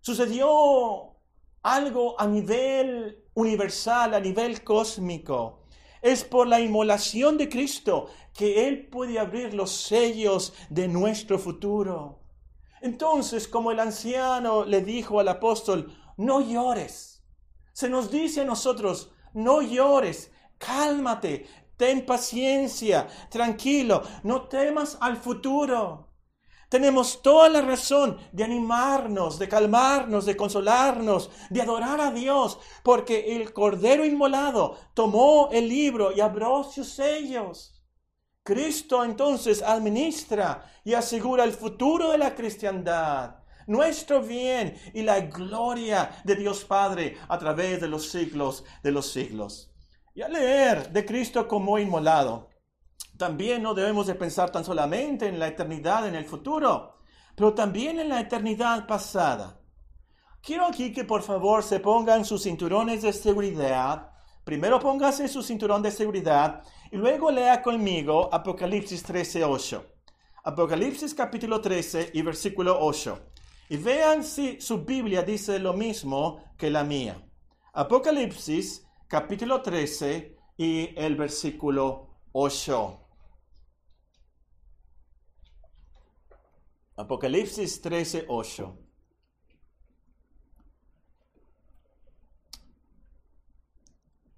Sucedió 0.00 1.14
algo 1.62 2.18
a 2.18 2.26
nivel 2.26 3.22
universal, 3.34 4.14
a 4.14 4.20
nivel 4.20 4.64
cósmico. 4.64 5.66
Es 6.00 6.24
por 6.24 6.46
la 6.46 6.58
inmolación 6.58 7.36
de 7.36 7.50
Cristo 7.50 8.08
que 8.32 8.66
Él 8.66 8.88
puede 8.88 9.18
abrir 9.18 9.52
los 9.52 9.72
sellos 9.72 10.54
de 10.70 10.88
nuestro 10.88 11.38
futuro. 11.38 12.22
Entonces, 12.80 13.46
como 13.46 13.72
el 13.72 13.80
anciano 13.80 14.64
le 14.64 14.80
dijo 14.80 15.20
al 15.20 15.28
apóstol, 15.28 15.94
no 16.16 16.40
llores. 16.40 17.22
Se 17.74 17.90
nos 17.90 18.10
dice 18.10 18.40
a 18.40 18.44
nosotros, 18.44 19.12
no 19.34 19.60
llores, 19.60 20.32
cálmate, 20.56 21.46
ten 21.76 22.06
paciencia, 22.06 23.06
tranquilo, 23.28 24.02
no 24.22 24.48
temas 24.48 24.96
al 25.02 25.18
futuro. 25.18 26.05
Tenemos 26.68 27.22
toda 27.22 27.48
la 27.48 27.62
razón 27.62 28.18
de 28.32 28.42
animarnos, 28.42 29.38
de 29.38 29.48
calmarnos, 29.48 30.26
de 30.26 30.36
consolarnos, 30.36 31.30
de 31.48 31.62
adorar 31.62 32.00
a 32.00 32.10
Dios, 32.10 32.58
porque 32.82 33.36
el 33.36 33.52
Cordero 33.52 34.04
Inmolado 34.04 34.76
tomó 34.92 35.48
el 35.52 35.68
libro 35.68 36.10
y 36.12 36.20
abrió 36.20 36.64
sus 36.64 36.88
sellos. 36.88 37.72
Cristo 38.42 39.04
entonces 39.04 39.62
administra 39.62 40.72
y 40.84 40.94
asegura 40.94 41.44
el 41.44 41.52
futuro 41.52 42.10
de 42.10 42.18
la 42.18 42.34
cristiandad, 42.34 43.36
nuestro 43.66 44.22
bien 44.22 44.76
y 44.92 45.02
la 45.02 45.20
gloria 45.20 46.20
de 46.24 46.36
Dios 46.36 46.64
Padre 46.64 47.16
a 47.28 47.38
través 47.38 47.80
de 47.80 47.88
los 47.88 48.10
siglos 48.10 48.64
de 48.82 48.92
los 48.92 49.10
siglos. 49.12 49.72
Y 50.14 50.22
al 50.22 50.32
leer 50.32 50.92
de 50.92 51.04
Cristo 51.04 51.46
como 51.46 51.78
inmolado, 51.78 52.48
también 53.16 53.62
no 53.62 53.74
debemos 53.74 54.06
de 54.06 54.14
pensar 54.14 54.50
tan 54.50 54.64
solamente 54.64 55.26
en 55.26 55.38
la 55.38 55.48
eternidad, 55.48 56.06
en 56.06 56.14
el 56.14 56.24
futuro, 56.24 56.98
pero 57.34 57.54
también 57.54 57.98
en 57.98 58.08
la 58.08 58.20
eternidad 58.20 58.86
pasada. 58.86 59.60
Quiero 60.42 60.66
aquí 60.66 60.92
que 60.92 61.04
por 61.04 61.22
favor 61.22 61.62
se 61.62 61.80
pongan 61.80 62.24
sus 62.24 62.42
cinturones 62.44 63.02
de 63.02 63.12
seguridad. 63.12 64.10
Primero 64.44 64.78
póngase 64.78 65.28
su 65.28 65.42
cinturón 65.42 65.82
de 65.82 65.90
seguridad 65.90 66.62
y 66.92 66.96
luego 66.96 67.30
lea 67.30 67.62
conmigo 67.62 68.28
Apocalipsis 68.32 69.02
13, 69.02 69.44
8. 69.44 69.86
Apocalipsis 70.44 71.14
capítulo 71.14 71.60
13 71.60 72.10
y 72.14 72.22
versículo 72.22 72.78
8. 72.80 73.18
Y 73.70 73.76
vean 73.78 74.22
si 74.22 74.60
su 74.60 74.84
Biblia 74.84 75.22
dice 75.22 75.58
lo 75.58 75.72
mismo 75.72 76.44
que 76.56 76.70
la 76.70 76.84
mía. 76.84 77.20
Apocalipsis 77.72 78.86
capítulo 79.08 79.62
13 79.62 80.36
y 80.56 80.94
el 80.96 81.16
versículo 81.16 82.20
8. 82.30 83.05
Apocalipsis 86.96 87.82
13, 87.82 88.24
8. 88.28 88.78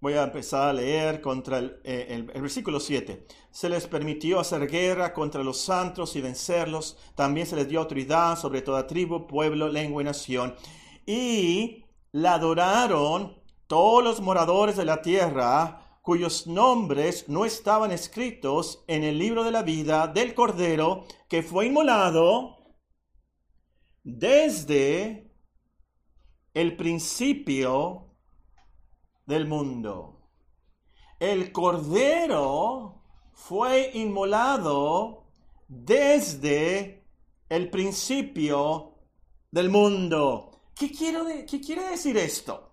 Voy 0.01 0.15
a 0.15 0.25
empezar 0.25 0.69
a 0.69 0.73
leer 0.73 1.21
contra 1.21 1.59
eh, 1.59 2.07
el, 2.11 2.25
versículo 2.25 2.81
7. 2.81 3.27
Se 3.51 3.69
les 3.69 3.87
permitió 3.87 4.41
hacer 4.41 4.69
guerra 4.69 5.13
contra 5.13 5.43
los 5.43 5.61
santos 5.61 6.15
y 6.17 6.21
vencerlos. 6.21 6.97
También 7.15 7.47
se 7.47 7.57
les 7.57 7.69
dio 7.69 7.81
autoridad 7.81 8.37
sobre 8.37 8.63
toda 8.63 8.87
tribu, 8.87 9.27
pueblo, 9.27 9.69
lengua 9.69 10.03
y 10.03 10.05
nación. 10.05 10.55
Y 11.07 11.85
la 12.13 12.35
adoraron 12.35 13.41
todos 13.69 14.03
los 14.03 14.21
moradores 14.21 14.77
de 14.77 14.85
la 14.85 15.03
tierra 15.03 15.88
cuyos 16.09 16.47
nombres 16.47 17.29
no 17.29 17.45
estaban 17.45 17.91
escritos 17.91 18.83
en 18.87 19.05
el 19.05 19.19
libro 19.19 19.45
de 19.45 19.51
la 19.51 19.63
vida 19.63 20.07
del 20.07 20.33
Cordero 20.33 21.05
que 21.29 21.43
fue 21.43 21.67
inmolado 21.67 22.57
desde 24.03 25.31
el 26.55 26.77
principio 26.79 28.07
del 29.27 29.47
mundo. 29.47 30.31
El 31.21 31.53
cordero 31.53 33.03
fue 33.35 33.91
inmolado 33.93 35.27
desde 35.69 37.05
el 37.51 37.69
principio 37.69 38.95
del 39.51 39.69
mundo. 39.69 40.73
¿Qué, 40.75 40.91
quiero 40.91 41.27
¿Qué 41.47 41.61
quiere 41.61 41.87
decir 41.87 42.17
esto? 42.17 42.73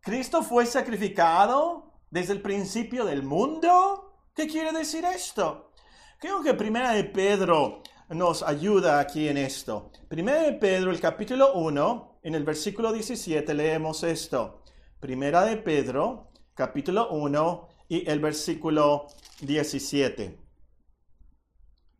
Cristo 0.00 0.42
fue 0.42 0.64
sacrificado 0.64 1.87
desde 2.10 2.32
el 2.32 2.42
principio 2.42 3.04
del 3.04 3.22
mundo. 3.22 4.14
¿Qué 4.34 4.46
quiere 4.46 4.72
decir 4.72 5.04
esto? 5.04 5.72
Creo 6.18 6.42
que 6.42 6.54
Primera 6.54 6.92
de 6.92 7.04
Pedro 7.04 7.82
nos 8.10 8.42
ayuda 8.42 9.00
aquí 9.00 9.28
en 9.28 9.36
esto. 9.36 9.90
Primera 10.08 10.42
de 10.42 10.52
Pedro, 10.54 10.90
el 10.90 11.00
capítulo 11.00 11.54
1, 11.54 12.20
en 12.22 12.34
el 12.34 12.44
versículo 12.44 12.92
17 12.92 13.52
leemos 13.54 14.02
esto. 14.02 14.62
Primera 15.00 15.44
de 15.44 15.56
Pedro, 15.58 16.30
capítulo 16.54 17.10
1 17.10 17.68
y 17.88 18.08
el 18.10 18.20
versículo 18.20 19.06
17. 19.40 20.38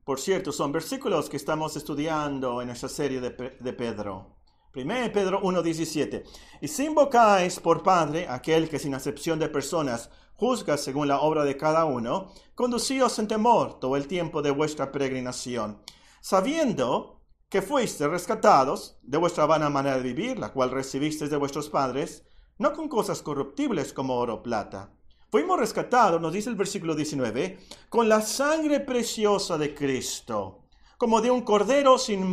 Por 0.04 0.18
cierto, 0.18 0.52
son 0.52 0.72
versículos 0.72 1.28
que 1.28 1.36
estamos 1.36 1.76
estudiando 1.76 2.62
en 2.62 2.68
nuestra 2.68 2.88
serie 2.88 3.20
de, 3.20 3.56
de 3.60 3.72
Pedro. 3.74 4.37
1 4.74 5.12
Pedro 5.12 5.42
1.17. 5.42 6.24
Y 6.60 6.68
si 6.68 6.84
invocáis 6.86 7.58
por 7.58 7.82
Padre 7.82 8.26
aquel 8.28 8.68
que 8.68 8.78
sin 8.78 8.94
acepción 8.94 9.38
de 9.38 9.48
personas 9.48 10.10
juzga 10.34 10.76
según 10.76 11.08
la 11.08 11.20
obra 11.20 11.44
de 11.44 11.56
cada 11.56 11.84
uno, 11.84 12.32
conducíos 12.54 13.18
en 13.18 13.28
temor 13.28 13.80
todo 13.80 13.96
el 13.96 14.06
tiempo 14.06 14.42
de 14.42 14.50
vuestra 14.50 14.92
peregrinación, 14.92 15.82
sabiendo 16.20 17.20
que 17.48 17.62
fuisteis 17.62 18.10
rescatados 18.10 18.98
de 19.02 19.18
vuestra 19.18 19.46
vana 19.46 19.70
manera 19.70 19.96
de 19.96 20.02
vivir, 20.02 20.38
la 20.38 20.52
cual 20.52 20.70
recibisteis 20.70 21.30
de 21.30 21.38
vuestros 21.38 21.70
padres, 21.70 22.24
no 22.58 22.72
con 22.72 22.88
cosas 22.88 23.22
corruptibles 23.22 23.92
como 23.92 24.16
oro 24.16 24.34
o 24.34 24.42
plata. 24.42 24.90
Fuimos 25.30 25.58
rescatados, 25.58 26.20
nos 26.20 26.32
dice 26.32 26.50
el 26.50 26.56
versículo 26.56 26.94
19, 26.94 27.58
con 27.88 28.08
la 28.08 28.20
sangre 28.20 28.80
preciosa 28.80 29.58
de 29.58 29.74
Cristo 29.74 30.67
como 30.98 31.20
de 31.20 31.30
un 31.30 31.42
cordero 31.42 31.96
sin 31.96 32.28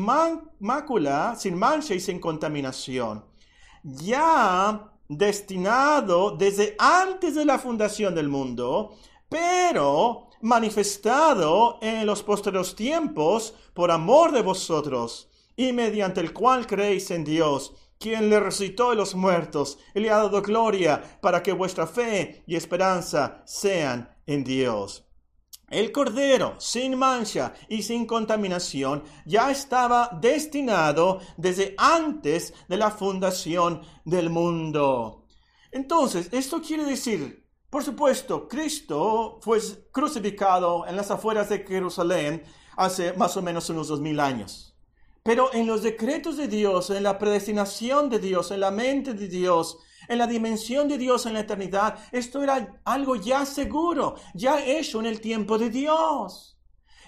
mácula, 0.59 1.35
sin 1.37 1.55
mancha 1.55 1.93
y 1.93 1.99
sin 1.99 2.19
contaminación, 2.19 3.23
ya 3.83 4.91
destinado 5.07 6.31
desde 6.31 6.75
antes 6.79 7.35
de 7.35 7.45
la 7.45 7.59
fundación 7.59 8.15
del 8.15 8.27
mundo, 8.27 8.95
pero 9.29 10.29
manifestado 10.41 11.77
en 11.81 12.05
los 12.07 12.23
posteriores 12.23 12.75
tiempos 12.75 13.53
por 13.75 13.91
amor 13.91 14.31
de 14.31 14.41
vosotros, 14.41 15.29
y 15.55 15.71
mediante 15.71 16.19
el 16.19 16.33
cual 16.33 16.67
creéis 16.67 17.11
en 17.11 17.23
Dios, 17.23 17.73
quien 17.99 18.29
le 18.29 18.39
resucitó 18.39 18.89
de 18.89 18.95
los 18.95 19.15
muertos 19.15 19.77
y 19.93 20.01
le 20.01 20.11
ha 20.11 20.17
dado 20.17 20.41
gloria 20.41 21.19
para 21.21 21.41
que 21.41 21.53
vuestra 21.53 21.87
fe 21.87 22.43
y 22.45 22.55
esperanza 22.55 23.41
sean 23.45 24.09
en 24.25 24.43
Dios. 24.43 25.04
El 25.75 25.91
cordero 25.91 26.55
sin 26.57 26.97
mancha 26.97 27.53
y 27.67 27.83
sin 27.83 28.05
contaminación 28.05 29.03
ya 29.25 29.51
estaba 29.51 30.09
destinado 30.21 31.19
desde 31.35 31.75
antes 31.77 32.53
de 32.69 32.77
la 32.77 32.91
fundación 32.91 33.81
del 34.05 34.29
mundo. 34.29 35.25
Entonces, 35.73 36.29
esto 36.31 36.61
quiere 36.61 36.85
decir, 36.85 37.45
por 37.69 37.83
supuesto, 37.83 38.47
Cristo 38.47 39.37
fue 39.41 39.59
crucificado 39.91 40.87
en 40.87 40.95
las 40.95 41.11
afueras 41.11 41.49
de 41.49 41.65
Jerusalén 41.65 42.41
hace 42.77 43.11
más 43.11 43.35
o 43.35 43.41
menos 43.41 43.69
unos 43.69 43.89
dos 43.89 43.99
mil 43.99 44.21
años. 44.21 44.74
Pero 45.25 45.51
en 45.55 45.65
los 45.65 45.81
decretos 45.81 46.37
de 46.37 46.47
Dios, 46.47 46.91
en 46.91 47.01
la 47.01 47.17
predestinación 47.17 48.11
de 48.11 48.19
Dios, 48.19 48.51
en 48.51 48.59
la 48.59 48.69
mente 48.69 49.15
de 49.15 49.27
Dios, 49.27 49.79
en 50.07 50.19
la 50.19 50.27
dimensión 50.27 50.87
de 50.87 50.99
Dios 50.99 51.25
en 51.25 51.33
la 51.33 51.39
eternidad, 51.39 51.97
esto 52.11 52.43
era 52.43 52.79
algo 52.85 53.15
ya 53.15 53.43
seguro, 53.43 54.17
ya 54.35 54.63
hecho 54.63 54.99
en 54.99 55.07
el 55.07 55.19
tiempo 55.19 55.57
de 55.57 55.71
Dios. 55.71 56.59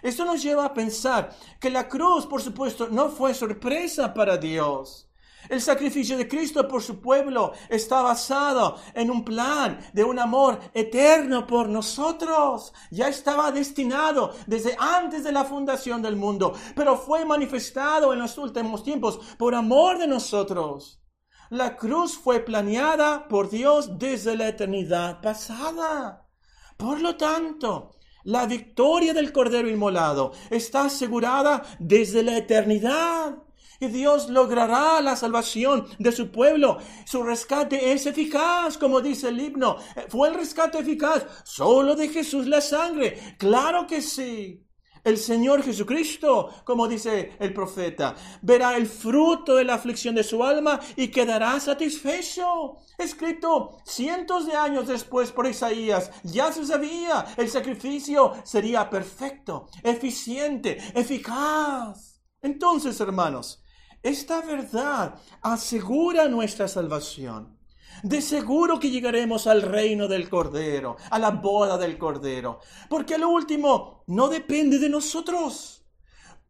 Esto 0.01 0.25
nos 0.25 0.41
lleva 0.41 0.65
a 0.65 0.73
pensar 0.73 1.29
que 1.59 1.69
la 1.69 1.87
cruz, 1.87 2.25
por 2.25 2.41
supuesto, 2.41 2.87
no 2.89 3.09
fue 3.09 3.35
sorpresa 3.35 4.15
para 4.15 4.35
Dios. 4.37 5.06
El 5.49 5.61
sacrificio 5.61 6.17
de 6.17 6.27
Cristo 6.27 6.67
por 6.67 6.81
su 6.81 6.99
pueblo 6.99 7.53
está 7.69 8.01
basado 8.01 8.77
en 8.93 9.09
un 9.09 9.23
plan 9.23 9.79
de 9.93 10.03
un 10.03 10.19
amor 10.19 10.59
eterno 10.73 11.47
por 11.47 11.69
nosotros. 11.69 12.73
Ya 12.91 13.07
estaba 13.07 13.51
destinado 13.51 14.33
desde 14.45 14.75
antes 14.79 15.23
de 15.23 15.31
la 15.31 15.45
fundación 15.45 16.01
del 16.01 16.15
mundo, 16.15 16.53
pero 16.75 16.97
fue 16.97 17.25
manifestado 17.25 18.13
en 18.13 18.19
los 18.19 18.37
últimos 18.37 18.83
tiempos 18.83 19.19
por 19.37 19.55
amor 19.55 19.97
de 19.97 20.07
nosotros. 20.07 21.01
La 21.49 21.77
cruz 21.77 22.17
fue 22.17 22.41
planeada 22.41 23.27
por 23.27 23.49
Dios 23.49 23.97
desde 23.97 24.35
la 24.35 24.49
eternidad 24.49 25.21
pasada. 25.21 26.27
Por 26.75 26.99
lo 26.99 27.15
tanto, 27.15 27.95
la 28.25 28.45
victoria 28.45 29.13
del 29.13 29.31
Cordero 29.31 29.69
Inmolado 29.69 30.33
está 30.49 30.85
asegurada 30.85 31.63
desde 31.79 32.23
la 32.23 32.37
eternidad. 32.37 33.46
Y 33.79 33.87
Dios 33.87 34.29
logrará 34.29 35.01
la 35.01 35.15
salvación 35.15 35.87
de 35.99 36.11
su 36.11 36.31
pueblo. 36.31 36.77
Su 37.05 37.23
rescate 37.23 37.91
es 37.91 38.05
eficaz, 38.05 38.77
como 38.77 39.01
dice 39.01 39.29
el 39.29 39.39
himno. 39.39 39.77
¿Fue 40.09 40.29
el 40.29 40.35
rescate 40.35 40.79
eficaz? 40.79 41.25
Solo 41.43 41.95
de 41.95 42.09
Jesús 42.09 42.47
la 42.47 42.61
sangre. 42.61 43.35
Claro 43.37 43.87
que 43.87 44.01
sí. 44.01 44.67
El 45.07 45.17
Señor 45.17 45.63
Jesucristo, 45.63 46.49
como 46.65 46.85
dice 46.85 47.31
el 47.39 47.53
profeta, 47.53 48.13
verá 48.41 48.75
el 48.75 48.87
fruto 48.87 49.55
de 49.55 49.63
la 49.63 49.75
aflicción 49.75 50.15
de 50.15 50.23
su 50.23 50.43
alma 50.43 50.81
y 50.97 51.07
quedará 51.07 51.57
satisfecho. 51.61 52.75
Escrito 52.97 53.77
cientos 53.85 54.47
de 54.47 54.57
años 54.57 54.85
después 54.85 55.31
por 55.31 55.47
Isaías, 55.47 56.11
ya 56.23 56.51
se 56.51 56.65
sabía, 56.65 57.25
el 57.37 57.47
sacrificio 57.47 58.33
sería 58.43 58.89
perfecto, 58.89 59.69
eficiente, 59.81 60.77
eficaz. 60.93 62.21
Entonces, 62.41 62.99
hermanos, 62.99 63.63
esta 64.03 64.41
verdad 64.41 65.15
asegura 65.41 66.27
nuestra 66.27 66.67
salvación. 66.67 67.57
De 68.03 68.21
seguro 68.21 68.79
que 68.79 68.91
llegaremos 68.91 69.47
al 69.47 69.63
reino 69.63 70.07
del 70.07 70.29
Cordero, 70.29 70.97
a 71.09 71.17
la 71.17 71.31
boda 71.31 71.77
del 71.77 71.97
Cordero, 71.97 72.59
porque 72.89 73.17
lo 73.17 73.29
último 73.29 74.03
no 74.07 74.27
depende 74.27 74.77
de 74.77 74.89
nosotros. 74.89 75.83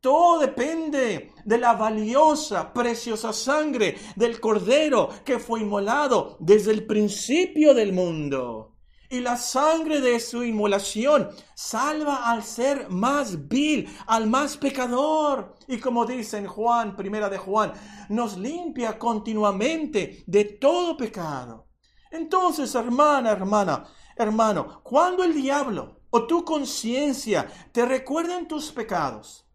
Todo 0.02 0.40
depende 0.40 1.32
de 1.44 1.58
la 1.58 1.74
valiosa, 1.74 2.72
preciosa 2.74 3.34
sangre 3.34 3.98
del 4.16 4.40
Cordero 4.40 5.10
que 5.26 5.40
fue 5.40 5.62
inmolado 5.62 6.38
desde 6.40 6.72
el 6.72 6.86
principio 6.86 7.74
del 7.74 7.94
mundo. 7.94 8.77
Y 9.10 9.22
la 9.22 9.38
sangre 9.38 10.02
de 10.02 10.20
su 10.20 10.44
inmolación 10.44 11.30
salva 11.56 12.30
al 12.30 12.44
ser 12.44 12.90
más 12.90 13.48
vil, 13.48 13.88
al 14.06 14.28
más 14.28 14.58
pecador. 14.58 15.56
Y 15.68 15.80
como 15.80 16.06
dice 16.06 16.38
en 16.38 16.48
Juan, 16.48 16.96
primera 16.96 17.30
de 17.30 17.38
Juan, 17.38 17.72
nos 18.10 18.38
limpia 18.38 19.00
continuamente 19.00 20.24
de 20.28 20.44
todo 20.44 20.98
pecado. 20.98 21.68
Entonces, 22.12 22.74
hermana, 22.76 23.32
hermana, 23.32 23.86
hermano, 24.16 24.82
cuando 24.84 25.24
el 25.24 25.34
diablo 25.34 26.02
o 26.10 26.26
tu 26.26 26.44
conciencia 26.44 27.50
te 27.72 27.86
recuerden 27.86 28.48
tus 28.48 28.72
pecados, 28.72 29.46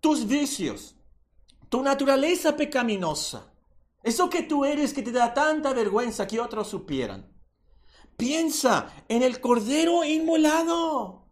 tus 0.00 0.26
vicios, 0.26 0.96
tu 1.68 1.82
naturaleza 1.82 2.56
pecaminosa, 2.56 3.54
eso 4.02 4.28
que 4.28 4.42
tú 4.42 4.64
eres 4.64 4.92
que 4.92 5.02
te 5.02 5.12
da 5.12 5.32
tanta 5.32 5.72
vergüenza 5.72 6.26
que 6.26 6.40
otros 6.40 6.68
supieran, 6.68 7.31
Piensa 8.22 8.86
en 9.08 9.24
el 9.24 9.40
Cordero 9.40 10.04
inmolado. 10.04 11.24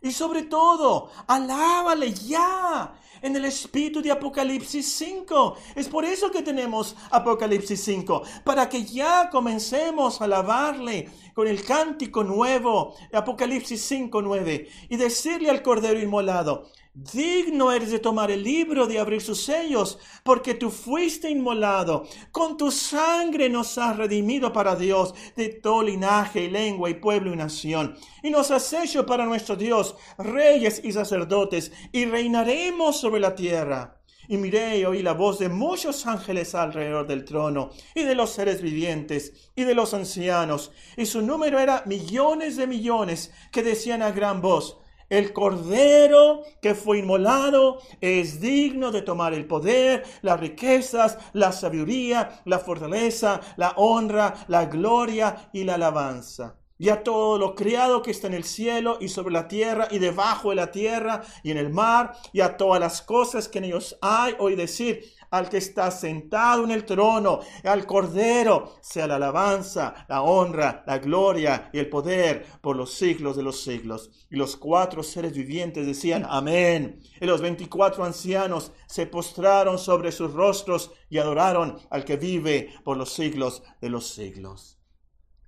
Y 0.00 0.12
sobre 0.12 0.42
todo, 0.42 1.10
alábale 1.26 2.12
ya 2.14 2.94
en 3.20 3.34
el 3.34 3.46
espíritu 3.46 4.00
de 4.00 4.12
Apocalipsis 4.12 4.86
5. 4.92 5.56
Es 5.74 5.88
por 5.88 6.04
eso 6.04 6.30
que 6.30 6.42
tenemos 6.42 6.94
Apocalipsis 7.10 7.82
5, 7.82 8.22
para 8.44 8.68
que 8.68 8.84
ya 8.84 9.28
comencemos 9.28 10.20
a 10.20 10.24
alabarle 10.26 11.08
con 11.34 11.48
el 11.48 11.64
cántico 11.64 12.22
nuevo, 12.22 12.94
Apocalipsis 13.12 13.82
5, 13.82 14.22
9, 14.22 14.68
y 14.88 14.96
decirle 14.96 15.50
al 15.50 15.62
Cordero 15.62 15.98
inmolado, 15.98 16.70
Digno 16.92 17.70
eres 17.70 17.92
de 17.92 18.00
tomar 18.00 18.32
el 18.32 18.42
libro, 18.42 18.88
de 18.88 18.98
abrir 18.98 19.22
sus 19.22 19.44
sellos, 19.44 20.00
porque 20.24 20.54
tú 20.54 20.70
fuiste 20.70 21.30
inmolado. 21.30 22.04
Con 22.32 22.56
tu 22.56 22.72
sangre 22.72 23.48
nos 23.48 23.78
has 23.78 23.96
redimido 23.96 24.52
para 24.52 24.74
Dios 24.74 25.14
de 25.36 25.50
todo 25.50 25.84
linaje 25.84 26.44
y 26.44 26.50
lengua 26.50 26.90
y 26.90 26.94
pueblo 26.94 27.32
y 27.32 27.36
nación. 27.36 27.96
Y 28.24 28.30
nos 28.30 28.50
has 28.50 28.72
hecho 28.72 29.06
para 29.06 29.24
nuestro 29.24 29.54
Dios 29.54 29.94
reyes 30.18 30.80
y 30.82 30.90
sacerdotes, 30.90 31.70
y 31.92 32.06
reinaremos 32.06 33.00
sobre 33.00 33.20
la 33.20 33.36
tierra. 33.36 34.02
Y 34.26 34.36
miré 34.36 34.78
y 34.78 34.84
oí 34.84 35.02
la 35.02 35.12
voz 35.12 35.38
de 35.38 35.48
muchos 35.48 36.08
ángeles 36.08 36.56
alrededor 36.56 37.06
del 37.06 37.24
trono, 37.24 37.70
y 37.94 38.02
de 38.02 38.16
los 38.16 38.30
seres 38.30 38.62
vivientes, 38.62 39.50
y 39.54 39.62
de 39.62 39.74
los 39.74 39.94
ancianos, 39.94 40.72
y 40.96 41.06
su 41.06 41.22
número 41.22 41.60
era 41.60 41.84
millones 41.86 42.56
de 42.56 42.66
millones, 42.66 43.32
que 43.52 43.62
decían 43.62 44.02
a 44.02 44.10
gran 44.10 44.40
voz, 44.40 44.79
el 45.10 45.32
cordero 45.32 46.42
que 46.62 46.74
fue 46.74 47.00
inmolado 47.00 47.80
es 48.00 48.40
digno 48.40 48.90
de 48.90 49.02
tomar 49.02 49.34
el 49.34 49.46
poder, 49.46 50.04
las 50.22 50.40
riquezas, 50.40 51.18
la 51.34 51.52
sabiduría, 51.52 52.40
la 52.46 52.58
fortaleza, 52.58 53.40
la 53.56 53.74
honra, 53.76 54.34
la 54.48 54.66
gloria 54.66 55.50
y 55.52 55.64
la 55.64 55.74
alabanza. 55.74 56.59
Y 56.80 56.88
a 56.88 57.04
todo 57.04 57.38
lo 57.38 57.54
criado 57.54 58.00
que 58.00 58.10
está 58.10 58.26
en 58.26 58.32
el 58.32 58.44
cielo 58.44 58.96
y 59.02 59.08
sobre 59.08 59.34
la 59.34 59.46
tierra 59.48 59.86
y 59.90 59.98
debajo 59.98 60.48
de 60.48 60.56
la 60.56 60.72
tierra 60.72 61.20
y 61.42 61.50
en 61.50 61.58
el 61.58 61.68
mar 61.68 62.14
y 62.32 62.40
a 62.40 62.56
todas 62.56 62.80
las 62.80 63.02
cosas 63.02 63.48
que 63.48 63.58
en 63.58 63.64
ellos 63.64 63.98
hay, 64.00 64.34
hoy 64.38 64.56
decir, 64.56 65.04
al 65.30 65.50
que 65.50 65.58
está 65.58 65.90
sentado 65.90 66.64
en 66.64 66.70
el 66.70 66.86
trono, 66.86 67.40
al 67.64 67.84
Cordero, 67.84 68.76
sea 68.80 69.06
la 69.06 69.16
alabanza, 69.16 70.06
la 70.08 70.22
honra, 70.22 70.82
la 70.86 70.98
gloria 70.98 71.68
y 71.70 71.78
el 71.78 71.90
poder 71.90 72.46
por 72.62 72.76
los 72.76 72.94
siglos 72.94 73.36
de 73.36 73.42
los 73.42 73.62
siglos. 73.62 74.10
Y 74.30 74.36
los 74.36 74.56
cuatro 74.56 75.02
seres 75.02 75.34
vivientes 75.34 75.86
decían, 75.86 76.26
amén. 76.28 77.02
Y 77.20 77.26
los 77.26 77.42
veinticuatro 77.42 78.04
ancianos 78.04 78.72
se 78.86 79.06
postraron 79.06 79.78
sobre 79.78 80.12
sus 80.12 80.32
rostros 80.32 80.92
y 81.10 81.18
adoraron 81.18 81.78
al 81.90 82.06
que 82.06 82.16
vive 82.16 82.72
por 82.82 82.96
los 82.96 83.12
siglos 83.12 83.62
de 83.82 83.90
los 83.90 84.08
siglos. 84.08 84.79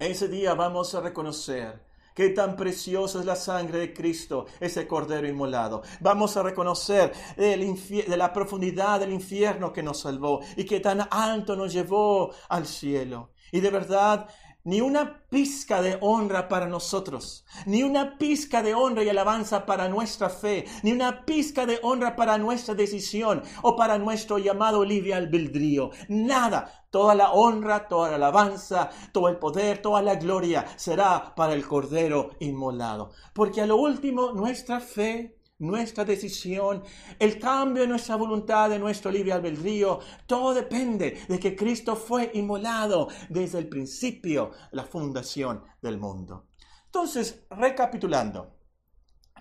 Ese 0.03 0.27
día 0.27 0.55
vamos 0.55 0.97
a 0.97 1.01
reconocer 1.01 1.81
Qué 2.15 2.29
tan 2.29 2.57
preciosa 2.57 3.21
es 3.21 3.25
la 3.25 3.37
sangre 3.37 3.79
de 3.79 3.95
Cristo, 3.95 4.45
ese 4.61 4.87
cordero 4.87 5.27
inmolado. 5.27 5.83
Vamos 6.01 6.37
a 6.37 6.43
reconocer 6.43 7.11
de 7.37 8.17
la 8.19 8.33
profundidad 8.35 9.01
del 9.01 9.12
infierno 9.12 9.73
que 9.73 9.83
nos 9.83 10.01
salvó 10.01 10.41
y 10.57 10.65
que 10.65 10.81
tan 10.81 11.09
alto 11.11 11.57
nos 11.57 11.73
llevó 11.73 12.31
al 12.51 12.67
cielo. 12.67 13.31
Y 13.51 13.61
de 13.61 13.71
verdad 13.71 14.29
ni 14.64 14.81
una 14.81 15.25
pizca 15.29 15.83
de 15.83 15.98
honra 16.01 16.48
para 16.48 16.66
nosotros, 16.66 17.44
ni 17.66 17.83
una 17.83 18.18
pizca 18.18 18.62
de 18.62 18.75
honra 18.75 19.03
y 19.03 19.09
alabanza 19.09 19.66
para 19.66 19.88
nuestra 19.88 20.31
fe, 20.31 20.66
ni 20.83 20.92
una 20.92 21.25
pizca 21.25 21.66
de 21.66 21.81
honra 21.83 22.16
para 22.16 22.38
nuestra 22.38 22.75
decisión 22.75 23.42
o 23.62 23.77
para 23.77 23.98
nuestro 23.98 24.38
llamado 24.38 24.85
libre 24.85 25.14
albedrío. 25.14 25.90
Nada. 26.09 26.79
Toda 26.90 27.14
la 27.14 27.33
honra, 27.33 27.88
toda 27.88 28.11
la 28.11 28.16
alabanza, 28.16 28.90
todo 29.12 29.29
el 29.29 29.38
poder, 29.38 29.81
toda 29.81 30.03
la 30.03 30.16
gloria 30.16 30.66
será 30.77 31.35
para 31.35 31.55
el 31.55 31.66
Cordero 31.66 32.33
inmolado. 32.38 33.12
Porque 33.33 33.62
a 33.62 33.66
lo 33.66 33.77
último 33.77 34.33
nuestra 34.33 34.79
fe 34.79 35.38
nuestra 35.62 36.05
decisión, 36.05 36.83
el 37.18 37.38
cambio 37.38 37.83
de 37.83 37.88
nuestra 37.88 38.16
voluntad, 38.16 38.68
de 38.68 38.79
nuestro 38.79 39.11
libre 39.11 39.33
albedrío, 39.33 40.01
todo 40.27 40.53
depende 40.53 41.22
de 41.29 41.38
que 41.38 41.55
Cristo 41.55 41.94
fue 41.94 42.33
inmolado 42.35 43.09
desde 43.29 43.59
el 43.59 43.68
principio, 43.68 44.51
la 44.72 44.85
fundación 44.85 45.62
del 45.81 45.98
mundo. 45.98 46.48
Entonces, 46.87 47.46
recapitulando, 47.48 48.57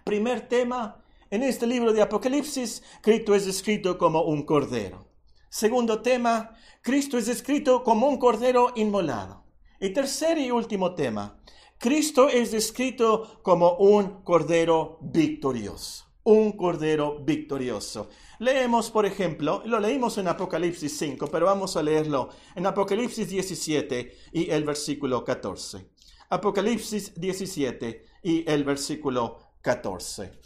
primer 0.06 0.48
tema, 0.48 1.04
en 1.32 1.44
este 1.44 1.66
libro 1.66 1.92
de 1.92 2.02
Apocalipsis, 2.02 2.84
Cristo 3.02 3.34
es 3.34 3.46
descrito 3.46 3.98
como 3.98 4.22
un 4.22 4.44
cordero. 4.44 5.08
Segundo 5.50 6.02
tema, 6.02 6.56
Cristo 6.82 7.18
es 7.18 7.26
descrito 7.26 7.84
como 7.84 8.08
un 8.08 8.18
cordero 8.18 8.74
inmolado. 8.76 9.46
Y 9.80 9.90
tercer 9.90 10.38
y 10.38 10.52
último 10.52 10.94
tema, 10.94 11.42
Cristo 11.80 12.30
es 12.30 12.52
descrito 12.52 13.40
como 13.42 13.78
un 13.78 14.24
cordero 14.24 15.00
victorioso 15.02 16.11
un 16.24 16.52
cordero 16.54 17.20
victorioso. 17.20 18.10
Leemos, 18.40 18.92
por 18.92 19.06
ejemplo, 19.06 19.62
lo 19.66 19.80
leímos 19.80 20.18
en 20.18 20.28
Apocalipsis 20.28 20.98
5, 20.98 21.28
pero 21.28 21.46
vamos 21.46 21.76
a 21.78 21.84
leerlo 21.84 22.30
en 22.56 22.66
Apocalipsis 22.66 23.30
17 23.30 24.18
y 24.34 24.50
el 24.50 24.64
versículo 24.64 25.24
14. 25.24 25.90
Apocalipsis 26.30 27.14
17 27.20 28.06
y 28.24 28.50
el 28.50 28.64
versículo 28.64 29.40
14. 29.62 30.40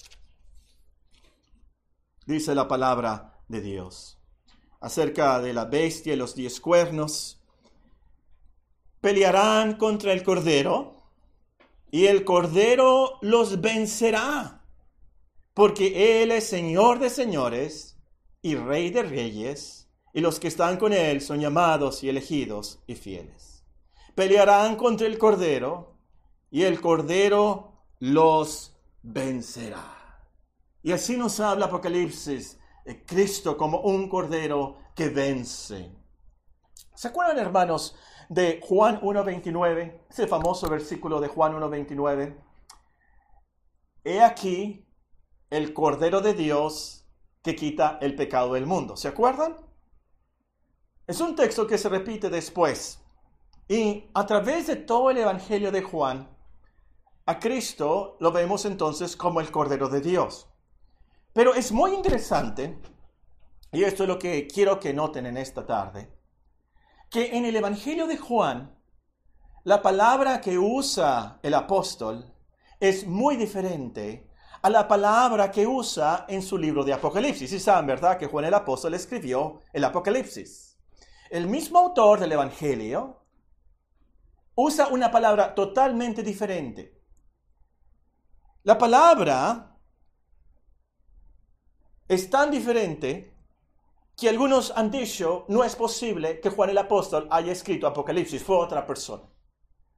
Dice 2.25 2.55
la 2.55 2.67
palabra 2.67 3.39
de 3.47 3.61
Dios 3.61 4.17
acerca 4.81 5.39
de 5.41 5.53
la 5.53 5.65
bestia 5.65 6.13
y 6.13 6.17
los 6.17 6.35
diez 6.35 6.59
cuernos. 6.59 7.41
Pelearán 9.01 9.77
contra 9.77 10.13
el 10.13 10.23
cordero 10.23 10.95
y 11.91 12.05
el 12.05 12.23
cordero 12.23 13.17
los 13.21 13.61
vencerá 13.61 14.64
porque 15.55 16.21
Él 16.21 16.31
es 16.31 16.47
Señor 16.47 16.99
de 16.99 17.09
señores 17.09 17.97
y 18.41 18.55
Rey 18.55 18.91
de 18.91 19.01
reyes, 19.01 19.89
y 20.13 20.21
los 20.21 20.39
que 20.39 20.49
están 20.49 20.77
con 20.77 20.93
Él 20.93 21.21
son 21.21 21.39
llamados 21.39 22.03
y 22.03 22.09
elegidos 22.09 22.83
y 22.85 22.95
fieles. 22.95 23.63
Pelearán 24.13 24.75
contra 24.75 25.07
el 25.07 25.17
Cordero, 25.17 25.95
y 26.51 26.63
el 26.63 26.79
Cordero 26.79 27.73
los 27.99 28.77
vencerá. 29.01 30.21
Y 30.83 30.91
así 30.91 31.17
nos 31.17 31.39
habla 31.39 31.65
Apocalipsis, 31.65 32.59
de 32.85 33.03
Cristo 33.03 33.57
como 33.57 33.79
un 33.79 34.07
Cordero 34.07 34.77
que 34.93 35.09
vence. 35.09 35.89
¿Se 36.93 37.07
acuerdan, 37.07 37.39
hermanos, 37.39 37.95
de 38.29 38.59
Juan 38.61 39.01
1.29? 39.01 40.01
Ese 40.09 40.27
famoso 40.27 40.69
versículo 40.69 41.19
de 41.19 41.29
Juan 41.29 41.53
1.29. 41.53 42.35
He 44.03 44.21
aquí, 44.21 44.84
el 45.55 45.73
Cordero 45.73 46.19
de 46.21 46.33
Dios 46.33 47.05
que 47.41 47.55
quita 47.55 47.97
el 48.01 48.15
pecado 48.15 48.53
del 48.53 48.65
mundo. 48.65 48.97
¿Se 48.97 49.07
acuerdan? 49.07 49.55
Es 51.07 51.21
un 51.21 51.35
texto 51.35 51.65
que 51.65 51.77
se 51.77 51.87
repite 51.87 52.29
después. 52.29 52.99
Y 53.67 54.09
a 54.13 54.25
través 54.25 54.67
de 54.67 54.75
todo 54.75 55.09
el 55.11 55.17
Evangelio 55.17 55.71
de 55.71 55.81
Juan, 55.81 56.29
a 57.25 57.39
Cristo 57.39 58.17
lo 58.19 58.31
vemos 58.31 58.65
entonces 58.65 59.15
como 59.15 59.39
el 59.39 59.49
Cordero 59.49 59.87
de 59.87 60.01
Dios. 60.01 60.49
Pero 61.33 61.53
es 61.53 61.71
muy 61.71 61.93
interesante, 61.93 62.79
y 63.71 63.83
esto 63.83 64.03
es 64.03 64.09
lo 64.09 64.19
que 64.19 64.47
quiero 64.47 64.79
que 64.79 64.93
noten 64.93 65.25
en 65.25 65.37
esta 65.37 65.65
tarde, 65.65 66.13
que 67.09 67.37
en 67.37 67.45
el 67.45 67.55
Evangelio 67.55 68.07
de 68.07 68.17
Juan, 68.17 68.77
la 69.63 69.81
palabra 69.81 70.41
que 70.41 70.57
usa 70.59 71.39
el 71.43 71.53
apóstol 71.53 72.33
es 72.79 73.07
muy 73.07 73.35
diferente 73.35 74.24
a 74.65 74.69
la 74.71 74.87
palabra 74.87 75.51
que 75.51 75.67
usa 75.67 76.25
en 76.27 76.41
su 76.41 76.57
libro 76.57 76.83
de 76.83 76.91
Apocalipsis. 76.91 77.51
Y 77.51 77.59
saben, 77.59 77.85
¿verdad? 77.85 78.17
Que 78.17 78.25
Juan 78.25 78.45
el 78.45 78.53
apóstol 78.55 78.95
escribió 78.95 79.59
el 79.71 79.83
Apocalipsis. 79.83 80.79
El 81.29 81.45
mismo 81.45 81.77
autor 81.77 82.19
del 82.19 82.31
Evangelio 82.31 83.21
usa 84.55 84.87
una 84.87 85.11
palabra 85.11 85.53
totalmente 85.53 86.23
diferente. 86.23 86.99
La 88.63 88.75
palabra 88.75 89.77
es 92.07 92.27
tan 92.31 92.49
diferente 92.49 93.37
que 94.17 94.29
algunos 94.29 94.73
han 94.75 94.89
dicho 94.89 95.45
no 95.47 95.63
es 95.63 95.75
posible 95.75 96.39
que 96.39 96.49
Juan 96.49 96.71
el 96.71 96.79
apóstol 96.79 97.27
haya 97.29 97.51
escrito 97.51 97.85
Apocalipsis, 97.85 98.43
fue 98.43 98.57
otra 98.57 98.83
persona. 98.87 99.34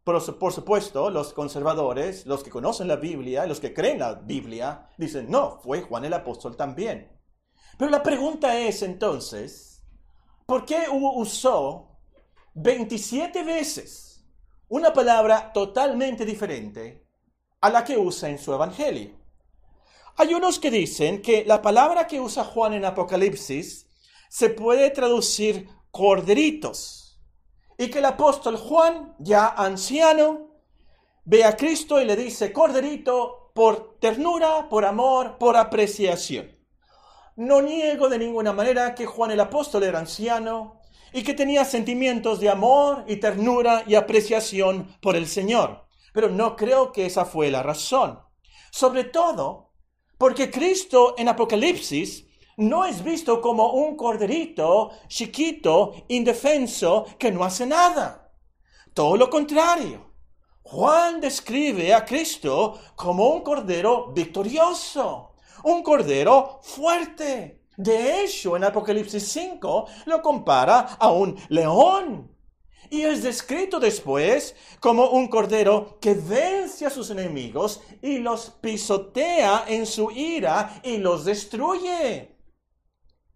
Por 0.07 0.53
supuesto, 0.53 1.09
los 1.09 1.33
conservadores, 1.33 2.25
los 2.25 2.41
que 2.41 2.49
conocen 2.49 2.87
la 2.87 2.95
Biblia, 2.95 3.45
los 3.45 3.59
que 3.59 3.73
creen 3.73 3.99
la 3.99 4.13
Biblia, 4.13 4.87
dicen, 4.97 5.29
no, 5.29 5.59
fue 5.61 5.81
Juan 5.81 6.05
el 6.05 6.13
apóstol 6.13 6.55
también. 6.55 7.11
Pero 7.77 7.91
la 7.91 8.01
pregunta 8.01 8.57
es 8.57 8.83
entonces, 8.83 9.83
¿por 10.45 10.63
qué 10.63 10.85
usó 10.89 11.99
27 12.53 13.43
veces 13.43 14.23
una 14.69 14.93
palabra 14.93 15.51
totalmente 15.51 16.23
diferente 16.23 17.05
a 17.59 17.69
la 17.69 17.83
que 17.83 17.97
usa 17.97 18.29
en 18.29 18.39
su 18.39 18.53
Evangelio? 18.53 19.11
Hay 20.15 20.33
unos 20.33 20.57
que 20.57 20.71
dicen 20.71 21.21
que 21.21 21.43
la 21.43 21.61
palabra 21.61 22.07
que 22.07 22.21
usa 22.21 22.45
Juan 22.45 22.71
en 22.75 22.85
Apocalipsis 22.85 23.89
se 24.29 24.51
puede 24.51 24.89
traducir 24.89 25.67
corderitos 25.91 27.06
y 27.77 27.89
que 27.89 27.99
el 27.99 28.05
apóstol 28.05 28.57
Juan, 28.57 29.15
ya 29.19 29.47
anciano, 29.47 30.47
ve 31.25 31.43
a 31.43 31.55
Cristo 31.55 32.01
y 32.01 32.05
le 32.05 32.15
dice, 32.15 32.51
Corderito, 32.51 33.51
por 33.53 33.97
ternura, 33.99 34.67
por 34.69 34.85
amor, 34.85 35.37
por 35.37 35.57
apreciación. 35.57 36.57
No 37.35 37.61
niego 37.61 38.09
de 38.09 38.17
ninguna 38.17 38.53
manera 38.53 38.95
que 38.95 39.05
Juan 39.05 39.31
el 39.31 39.39
apóstol 39.39 39.83
era 39.83 39.99
anciano 39.99 40.81
y 41.13 41.23
que 41.23 41.33
tenía 41.33 41.65
sentimientos 41.65 42.39
de 42.39 42.49
amor 42.49 43.03
y 43.07 43.17
ternura 43.17 43.83
y 43.85 43.95
apreciación 43.95 44.95
por 45.01 45.15
el 45.15 45.27
Señor, 45.27 45.85
pero 46.13 46.29
no 46.29 46.55
creo 46.55 46.91
que 46.91 47.05
esa 47.05 47.25
fue 47.25 47.51
la 47.51 47.61
razón. 47.61 48.19
Sobre 48.71 49.03
todo 49.03 49.71
porque 50.17 50.49
Cristo 50.49 51.15
en 51.17 51.29
Apocalipsis 51.29 52.26
no 52.57 52.85
es 52.85 53.03
visto 53.03 53.39
como 53.39 53.73
un 53.73 53.95
corderito 53.95 54.91
chiquito, 55.07 55.93
indefenso, 56.07 57.05
que 57.17 57.31
no 57.31 57.43
hace 57.43 57.65
nada. 57.65 58.31
Todo 58.93 59.15
lo 59.15 59.29
contrario. 59.29 60.07
Juan 60.63 61.21
describe 61.21 61.93
a 61.93 62.03
Cristo 62.03 62.79
como 62.95 63.29
un 63.29 63.41
cordero 63.41 64.11
victorioso, 64.11 65.35
un 65.63 65.83
cordero 65.83 66.59
fuerte. 66.63 67.61
De 67.77 68.23
hecho, 68.23 68.57
en 68.57 68.63
Apocalipsis 68.63 69.27
5 69.27 69.85
lo 70.07 70.21
compara 70.21 70.97
a 70.99 71.11
un 71.11 71.37
león. 71.49 72.35
Y 72.89 73.03
es 73.03 73.21
descrito 73.21 73.79
después 73.79 74.55
como 74.79 75.11
un 75.11 75.27
cordero 75.27 75.99
que 76.01 76.15
vence 76.15 76.87
a 76.87 76.89
sus 76.89 77.11
enemigos 77.11 77.81
y 78.01 78.17
los 78.17 78.49
pisotea 78.49 79.65
en 79.67 79.85
su 79.85 80.09
ira 80.09 80.81
y 80.83 80.97
los 80.97 81.23
destruye. 81.23 82.36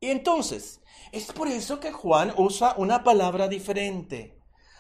Y 0.03 0.09
entonces, 0.09 0.81
es 1.11 1.31
por 1.31 1.47
eso 1.47 1.79
que 1.79 1.91
Juan 1.91 2.33
usa 2.35 2.73
una 2.75 3.03
palabra 3.03 3.47
diferente, 3.47 4.35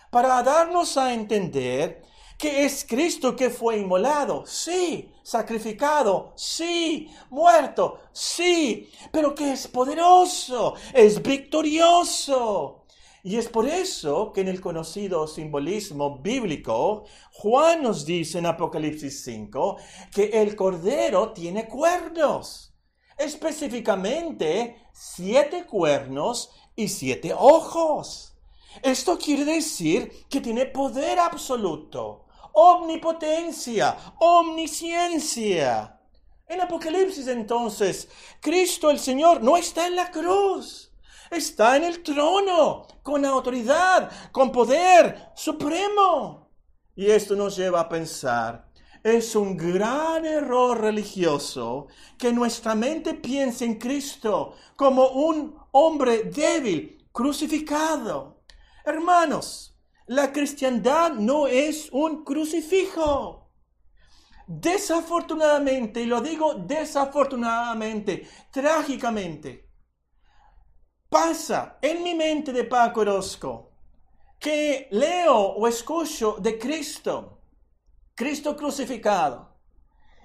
para 0.09 0.41
darnos 0.41 0.97
a 0.97 1.13
entender 1.13 2.01
que 2.39 2.65
es 2.65 2.83
Cristo 2.89 3.35
que 3.35 3.51
fue 3.51 3.77
inmolado, 3.77 4.43
sí, 4.47 5.13
sacrificado, 5.21 6.33
sí, 6.35 7.07
muerto, 7.29 7.99
sí, 8.11 8.89
pero 9.11 9.35
que 9.35 9.51
es 9.51 9.67
poderoso, 9.67 10.73
es 10.91 11.21
victorioso. 11.21 12.85
Y 13.21 13.37
es 13.37 13.47
por 13.47 13.67
eso 13.67 14.33
que 14.33 14.41
en 14.41 14.47
el 14.47 14.59
conocido 14.59 15.27
simbolismo 15.27 16.17
bíblico, 16.17 17.05
Juan 17.33 17.83
nos 17.83 18.07
dice 18.07 18.39
en 18.39 18.47
Apocalipsis 18.47 19.23
5 19.23 19.77
que 20.11 20.41
el 20.41 20.55
cordero 20.55 21.31
tiene 21.31 21.67
cuernos, 21.67 22.70
específicamente 23.17 24.87
siete 24.93 25.65
cuernos 25.65 26.51
y 26.75 26.87
siete 26.87 27.33
ojos. 27.33 28.35
Esto 28.81 29.17
quiere 29.17 29.45
decir 29.45 30.25
que 30.29 30.41
tiene 30.41 30.65
poder 30.65 31.19
absoluto, 31.19 32.25
omnipotencia, 32.53 33.97
omnisciencia. 34.19 35.99
En 36.47 36.61
Apocalipsis 36.61 37.27
entonces, 37.27 38.09
Cristo 38.39 38.89
el 38.89 38.99
Señor 38.99 39.41
no 39.41 39.57
está 39.57 39.87
en 39.87 39.95
la 39.95 40.11
cruz, 40.11 40.91
está 41.29 41.77
en 41.77 41.83
el 41.85 42.03
trono, 42.03 42.87
con 43.03 43.25
autoridad, 43.25 44.11
con 44.31 44.51
poder 44.51 45.31
supremo. 45.35 46.49
Y 46.95 47.09
esto 47.09 47.35
nos 47.35 47.55
lleva 47.55 47.81
a 47.81 47.89
pensar, 47.89 48.70
es 49.03 49.35
un 49.35 49.57
gran 49.57 50.25
error 50.25 50.79
religioso 50.79 51.87
que 52.17 52.31
nuestra 52.31 52.75
mente 52.75 53.13
piense 53.15 53.65
en 53.65 53.75
Cristo 53.75 54.55
como 54.75 55.09
un 55.09 55.55
hombre 55.71 56.23
débil, 56.23 57.07
crucificado. 57.11 58.43
Hermanos, 58.85 59.75
la 60.07 60.31
cristiandad 60.31 61.13
no 61.13 61.47
es 61.47 61.89
un 61.91 62.23
crucifijo. 62.23 63.49
Desafortunadamente, 64.47 66.01
y 66.01 66.05
lo 66.05 66.21
digo 66.21 66.53
desafortunadamente, 66.55 68.27
trágicamente, 68.51 69.69
pasa 71.09 71.77
en 71.81 72.03
mi 72.03 72.13
mente 72.15 72.51
de 72.51 72.65
Paco 72.65 73.01
Orozco 73.01 73.71
que 74.39 74.87
leo 74.91 75.37
o 75.37 75.67
escucho 75.67 76.37
de 76.39 76.57
Cristo, 76.57 77.40
Cristo 78.21 78.55
crucificado, 78.55 79.49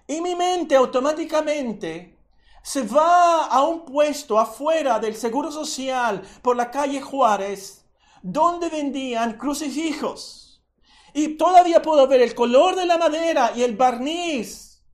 y 0.06 0.20
mi 0.20 0.34
mente 0.34 0.76
automáticamente 0.76 2.18
se 2.62 2.82
va 2.82 3.46
a 3.46 3.62
un 3.62 3.86
puesto 3.86 4.38
afuera 4.38 4.98
del 4.98 5.16
Seguro 5.16 5.50
Social 5.50 6.20
por 6.42 6.56
la 6.56 6.70
calle 6.70 7.00
Juárez 7.00 7.86
donde 8.20 8.68
vendían 8.68 9.38
crucifijos. 9.38 10.62
Y 11.14 11.38
todavía 11.38 11.80
puedo 11.80 12.06
ver 12.06 12.20
el 12.20 12.34
color 12.34 12.76
de 12.76 12.84
la 12.84 12.98
madera 12.98 13.52
y 13.56 13.62
el 13.62 13.74
barniz. 13.74 14.84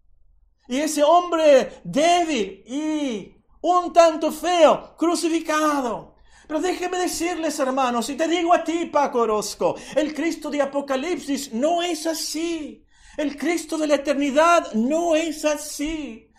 Y 0.69 0.79
ese 0.79 1.03
hombre 1.03 1.81
débil 1.83 2.63
y 2.69 3.35
un 3.63 3.93
tanto 3.93 4.31
feo, 4.31 4.95
crucificado. 4.97 6.15
Pero 6.47 6.61
déjeme 6.61 6.99
decirles, 6.99 7.59
hermanos, 7.59 8.09
y 8.11 8.15
te 8.15 8.29
digo 8.29 8.55
a 8.55 8.63
ti, 8.63 8.87
Paco 8.87 9.23
Orozco, 9.23 9.75
el 9.97 10.15
Cristo 10.15 10.51
de 10.51 10.63
Apocalipsis 10.63 11.53
no 11.53 11.83
es 11.83 12.07
así. 12.07 12.87
El 13.17 13.37
Cristo 13.37 13.77
de 13.77 13.87
la 13.87 13.97
eternidad 13.97 14.73
no 14.73 15.15
es 15.15 15.45
así. 15.45 16.31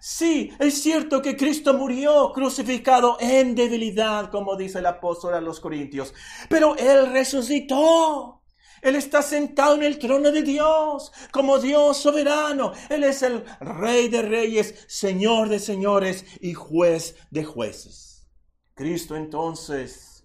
Sí, 0.00 0.50
es 0.58 0.80
cierto 0.80 1.20
que 1.20 1.36
Cristo 1.36 1.74
murió 1.74 2.32
crucificado 2.32 3.18
en 3.20 3.54
debilidad, 3.54 4.30
como 4.30 4.56
dice 4.56 4.78
el 4.78 4.86
apóstol 4.86 5.34
a 5.34 5.40
los 5.40 5.60
Corintios, 5.60 6.14
pero 6.48 6.76
Él 6.76 7.12
resucitó. 7.12 8.42
Él 8.80 8.96
está 8.96 9.20
sentado 9.20 9.74
en 9.74 9.82
el 9.82 9.98
trono 9.98 10.30
de 10.30 10.42
Dios, 10.42 11.12
como 11.32 11.58
Dios 11.58 11.98
soberano. 11.98 12.72
Él 12.88 13.04
es 13.04 13.22
el 13.22 13.44
Rey 13.60 14.08
de 14.08 14.22
reyes, 14.22 14.86
Señor 14.88 15.50
de 15.50 15.58
señores 15.58 16.24
y 16.40 16.54
juez 16.54 17.16
de 17.30 17.44
jueces. 17.44 18.26
Cristo 18.74 19.16
entonces 19.16 20.24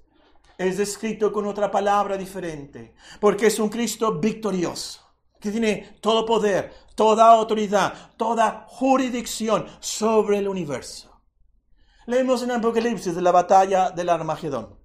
es 0.57 0.77
descrito 0.77 1.33
con 1.33 1.47
otra 1.47 1.69
palabra 1.69 2.15
diferente, 2.15 2.93
porque 3.19 3.47
es 3.47 3.59
un 3.59 3.67
Cristo 3.67 4.19
victorioso 4.21 5.04
que 5.45 5.51
tiene 5.51 5.97
todo 6.01 6.25
poder, 6.25 6.73
toda 6.95 7.31
autoridad, 7.31 7.93
toda 8.17 8.65
jurisdicción 8.67 9.67
sobre 9.79 10.39
el 10.39 10.47
universo. 10.47 11.21
Leemos 12.07 12.41
en 12.41 12.51
Apocalipsis 12.51 13.15
de 13.15 13.21
la 13.21 13.31
batalla 13.31 13.91
del 13.91 14.09
Armagedón. 14.09 14.77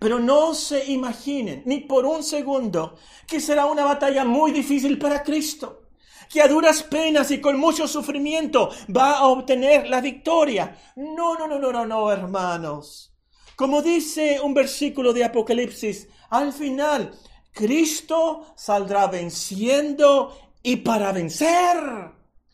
Pero 0.00 0.18
no 0.18 0.52
se 0.52 0.84
imaginen 0.90 1.62
ni 1.64 1.80
por 1.80 2.04
un 2.04 2.22
segundo 2.22 2.96
que 3.26 3.40
será 3.40 3.66
una 3.66 3.84
batalla 3.84 4.24
muy 4.24 4.50
difícil 4.50 4.98
para 4.98 5.22
Cristo, 5.22 5.82
que 6.28 6.42
a 6.42 6.48
duras 6.48 6.82
penas 6.82 7.30
y 7.30 7.40
con 7.40 7.58
mucho 7.58 7.86
sufrimiento 7.86 8.70
va 8.94 9.12
a 9.12 9.28
obtener 9.28 9.88
la 9.88 10.00
victoria. 10.00 10.76
No, 10.96 11.38
no, 11.38 11.46
no, 11.46 11.58
no, 11.58 11.72
no, 11.72 11.86
no, 11.86 12.10
hermanos. 12.10 13.14
Como 13.54 13.80
dice 13.80 14.40
un 14.40 14.54
versículo 14.54 15.12
de 15.12 15.24
Apocalipsis, 15.24 16.08
al 16.30 16.52
final 16.52 17.12
Cristo 17.56 18.48
saldrá 18.54 19.06
venciendo 19.06 20.36
y 20.62 20.76
para 20.76 21.10
vencer. 21.10 21.78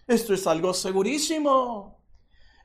Esto 0.06 0.32
es 0.32 0.46
algo 0.46 0.72
segurísimo. 0.72 1.98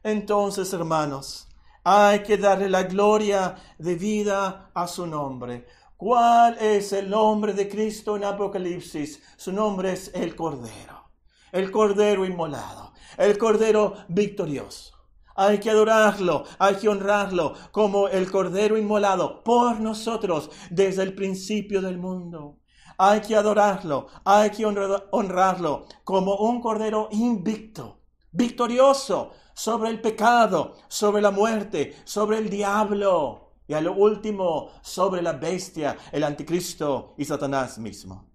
Entonces, 0.04 0.72
hermanos, 0.72 1.48
hay 1.84 2.22
que 2.22 2.38
darle 2.38 2.70
la 2.70 2.84
gloria 2.84 3.56
de 3.80 3.96
vida 3.96 4.70
a 4.76 4.88
su 4.88 5.08
nombre. 5.08 5.66
¿Cuál 5.98 6.60
es 6.60 6.94
el 6.94 7.10
nombre 7.10 7.54
de 7.54 7.68
Cristo 7.68 8.16
en 8.16 8.26
Apocalipsis? 8.26 9.20
Su 9.36 9.52
nombre 9.52 9.94
es 9.94 10.12
el 10.14 10.36
Cordero, 10.36 11.10
el 11.52 11.72
Cordero 11.72 12.24
inmolado, 12.24 12.94
el 13.18 13.36
Cordero 13.40 13.96
victorioso. 14.10 14.97
Hay 15.40 15.60
que 15.60 15.70
adorarlo, 15.70 16.46
hay 16.58 16.76
que 16.76 16.90
honrarlo 16.90 17.54
como 17.72 18.08
el 18.08 18.32
Cordero 18.32 18.76
inmolado 18.76 19.44
por 19.44 19.80
nosotros 19.80 20.50
desde 20.72 21.04
el 21.04 21.14
principio 21.14 21.80
del 21.80 22.00
mundo. 22.00 22.60
Hay 22.98 23.22
que 23.22 23.36
adorarlo, 23.36 24.08
hay 24.26 24.50
que 24.50 24.66
honrarlo 24.66 25.86
como 26.04 26.38
un 26.38 26.60
Cordero 26.60 27.08
invicto, 27.12 28.02
victorioso 28.32 29.30
sobre 29.54 29.92
el 29.92 30.02
pecado, 30.02 30.74
sobre 30.88 31.22
la 31.22 31.30
muerte, 31.30 31.96
sobre 32.04 32.40
el 32.40 32.50
diablo 32.50 33.54
y 33.68 33.76
a 33.76 33.82
lo 33.82 33.94
último 33.94 34.72
sobre 34.82 35.22
la 35.22 35.34
bestia, 35.34 35.98
el 36.12 36.24
anticristo 36.24 37.14
y 37.16 37.26
Satanás 37.26 37.78
mismo. 37.78 38.32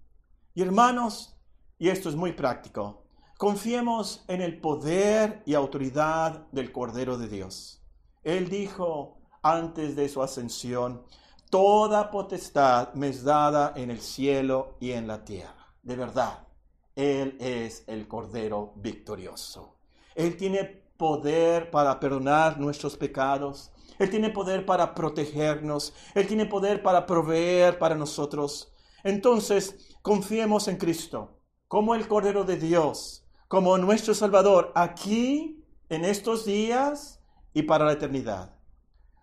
Y 0.53 0.61
hermanos, 0.61 1.37
y 1.77 1.89
esto 1.89 2.07
es 2.07 2.15
muy 2.15 2.31
práctico, 2.31 3.02
Confiemos 3.37 4.23
en 4.27 4.41
el 4.41 4.61
poder 4.61 5.41
y 5.45 5.55
autoridad 5.55 6.47
del 6.51 6.71
Cordero 6.71 7.17
de 7.17 7.27
Dios. 7.27 7.81
Él 8.23 8.49
dijo 8.49 9.17
antes 9.41 9.95
de 9.95 10.07
su 10.07 10.21
ascensión, 10.21 11.03
Toda 11.49 12.09
potestad 12.09 12.93
me 12.93 13.09
es 13.09 13.23
dada 13.23 13.73
en 13.75 13.91
el 13.91 14.01
cielo 14.01 14.77
y 14.79 14.91
en 14.91 15.07
la 15.07 15.23
tierra. 15.23 15.73
De 15.83 15.95
verdad, 15.95 16.47
Él 16.95 17.37
es 17.39 17.83
el 17.87 18.07
Cordero 18.07 18.73
victorioso. 18.77 19.75
Él 20.15 20.37
tiene 20.37 20.63
poder 20.97 21.69
para 21.69 21.99
perdonar 21.99 22.59
nuestros 22.59 22.97
pecados. 22.97 23.71
Él 23.99 24.09
tiene 24.09 24.29
poder 24.29 24.65
para 24.65 24.95
protegernos. 24.95 25.93
Él 26.15 26.27
tiene 26.27 26.45
poder 26.45 26.81
para 26.81 27.05
proveer 27.05 27.77
para 27.77 27.95
nosotros. 27.95 28.73
Entonces, 29.03 29.95
confiemos 30.01 30.67
en 30.67 30.77
Cristo 30.77 31.41
como 31.67 31.93
el 31.93 32.07
Cordero 32.07 32.45
de 32.45 32.57
Dios 32.57 33.22
como 33.53 33.77
nuestro 33.77 34.15
Salvador 34.15 34.71
aquí, 34.73 35.63
en 35.87 36.05
estos 36.05 36.43
días 36.43 37.21
y 37.53 37.61
para 37.61 37.85
la 37.85 37.91
eternidad. 37.91 38.55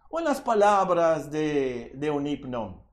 O 0.08 0.20
en 0.20 0.24
las 0.24 0.40
palabras 0.40 1.32
de, 1.32 1.90
de 1.96 2.10
un 2.12 2.28
himno, 2.28 2.84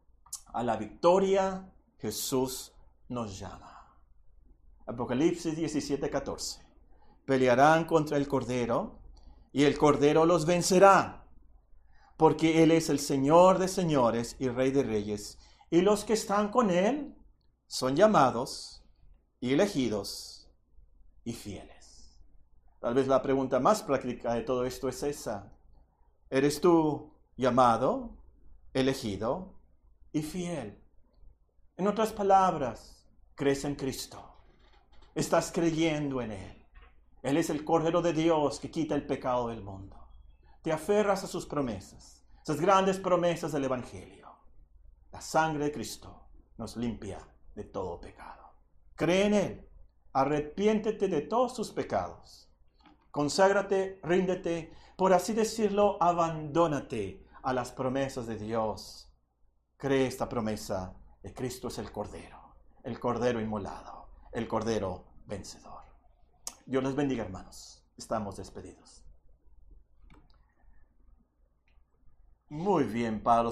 a 0.48 0.64
la 0.64 0.78
victoria 0.78 1.72
Jesús 2.00 2.74
nos 3.08 3.38
llama. 3.38 3.88
Apocalipsis 4.88 5.56
17, 5.56 6.10
14. 6.10 6.60
Pelearán 7.24 7.86
contra 7.86 8.18
el 8.18 8.28
Cordero 8.28 8.98
y 9.54 9.66
el 9.66 9.78
Cordero 9.78 10.26
los 10.26 10.48
vencerá, 10.48 11.24
porque 12.18 12.64
Él 12.64 12.72
es 12.72 12.90
el 12.90 12.98
Señor 12.98 13.60
de 13.60 13.68
señores 13.68 14.38
y 14.40 14.50
Rey 14.50 14.72
de 14.72 14.82
reyes, 14.82 15.38
y 15.70 15.82
los 15.82 16.04
que 16.04 16.14
están 16.14 16.50
con 16.50 16.72
Él 16.72 17.16
son 17.68 17.96
llamados 17.96 18.84
y 19.40 19.54
elegidos 19.54 20.37
y 21.28 21.34
fieles. 21.34 22.18
Tal 22.80 22.94
vez 22.94 23.06
la 23.06 23.22
pregunta 23.22 23.60
más 23.60 23.84
práctica 23.84 24.34
de 24.34 24.44
todo 24.44 24.64
esto 24.64 24.88
es 24.88 25.04
esa. 25.04 25.52
¿Eres 26.30 26.62
tú 26.62 27.12
llamado, 27.36 28.16
elegido 28.74 29.60
y 30.14 30.22
fiel? 30.22 30.82
En 31.76 31.86
otras 31.86 32.14
palabras, 32.14 33.06
crees 33.36 33.66
en 33.66 33.76
Cristo. 33.76 34.24
Estás 35.16 35.52
creyendo 35.52 36.22
en 36.22 36.32
Él. 36.32 36.66
Él 37.24 37.36
es 37.36 37.50
el 37.50 37.66
Cordero 37.66 38.02
de 38.02 38.14
Dios 38.14 38.62
que 38.62 38.72
quita 38.72 38.96
el 38.96 39.06
pecado 39.06 39.50
del 39.50 39.62
mundo. 39.62 39.98
Te 40.62 40.72
aferras 40.72 41.26
a 41.26 41.28
sus 41.28 41.46
promesas, 41.46 42.24
esas 42.42 42.62
grandes 42.62 43.00
promesas 43.00 43.52
del 43.52 43.66
Evangelio. 43.66 44.30
La 45.12 45.20
sangre 45.20 45.66
de 45.66 45.72
Cristo 45.74 46.30
nos 46.58 46.78
limpia 46.78 47.20
de 47.54 47.66
todo 47.66 48.00
pecado. 48.00 48.54
Cree 48.96 49.26
en 49.26 49.34
Él, 49.34 49.67
arrepiéntete 50.18 51.08
de 51.08 51.22
todos 51.22 51.54
tus 51.54 51.70
pecados, 51.70 52.50
conságrate, 53.12 54.00
ríndete, 54.02 54.74
por 54.96 55.14
así 55.14 55.34
decirlo, 55.34 56.02
abandónate 56.02 57.24
a 57.44 57.54
las 57.54 57.72
promesas 57.72 58.26
de 58.26 58.36
Dios. 58.36 59.14
Cree 59.78 60.08
esta 60.08 60.28
promesa 60.28 60.96
de 61.22 61.36
Cristo 61.36 61.68
es 61.68 61.78
el 61.78 61.92
Cordero, 61.92 62.56
el 62.84 63.00
Cordero 63.00 63.40
inmolado, 63.40 64.10
el 64.32 64.48
Cordero 64.48 65.06
vencedor. 65.28 65.84
Dios 66.66 66.84
les 66.84 66.96
bendiga, 66.96 67.24
hermanos. 67.24 67.88
Estamos 67.96 68.38
despedidos. 68.38 69.04
Muy 72.50 72.86
bien, 72.86 73.22
Pablo. 73.22 73.46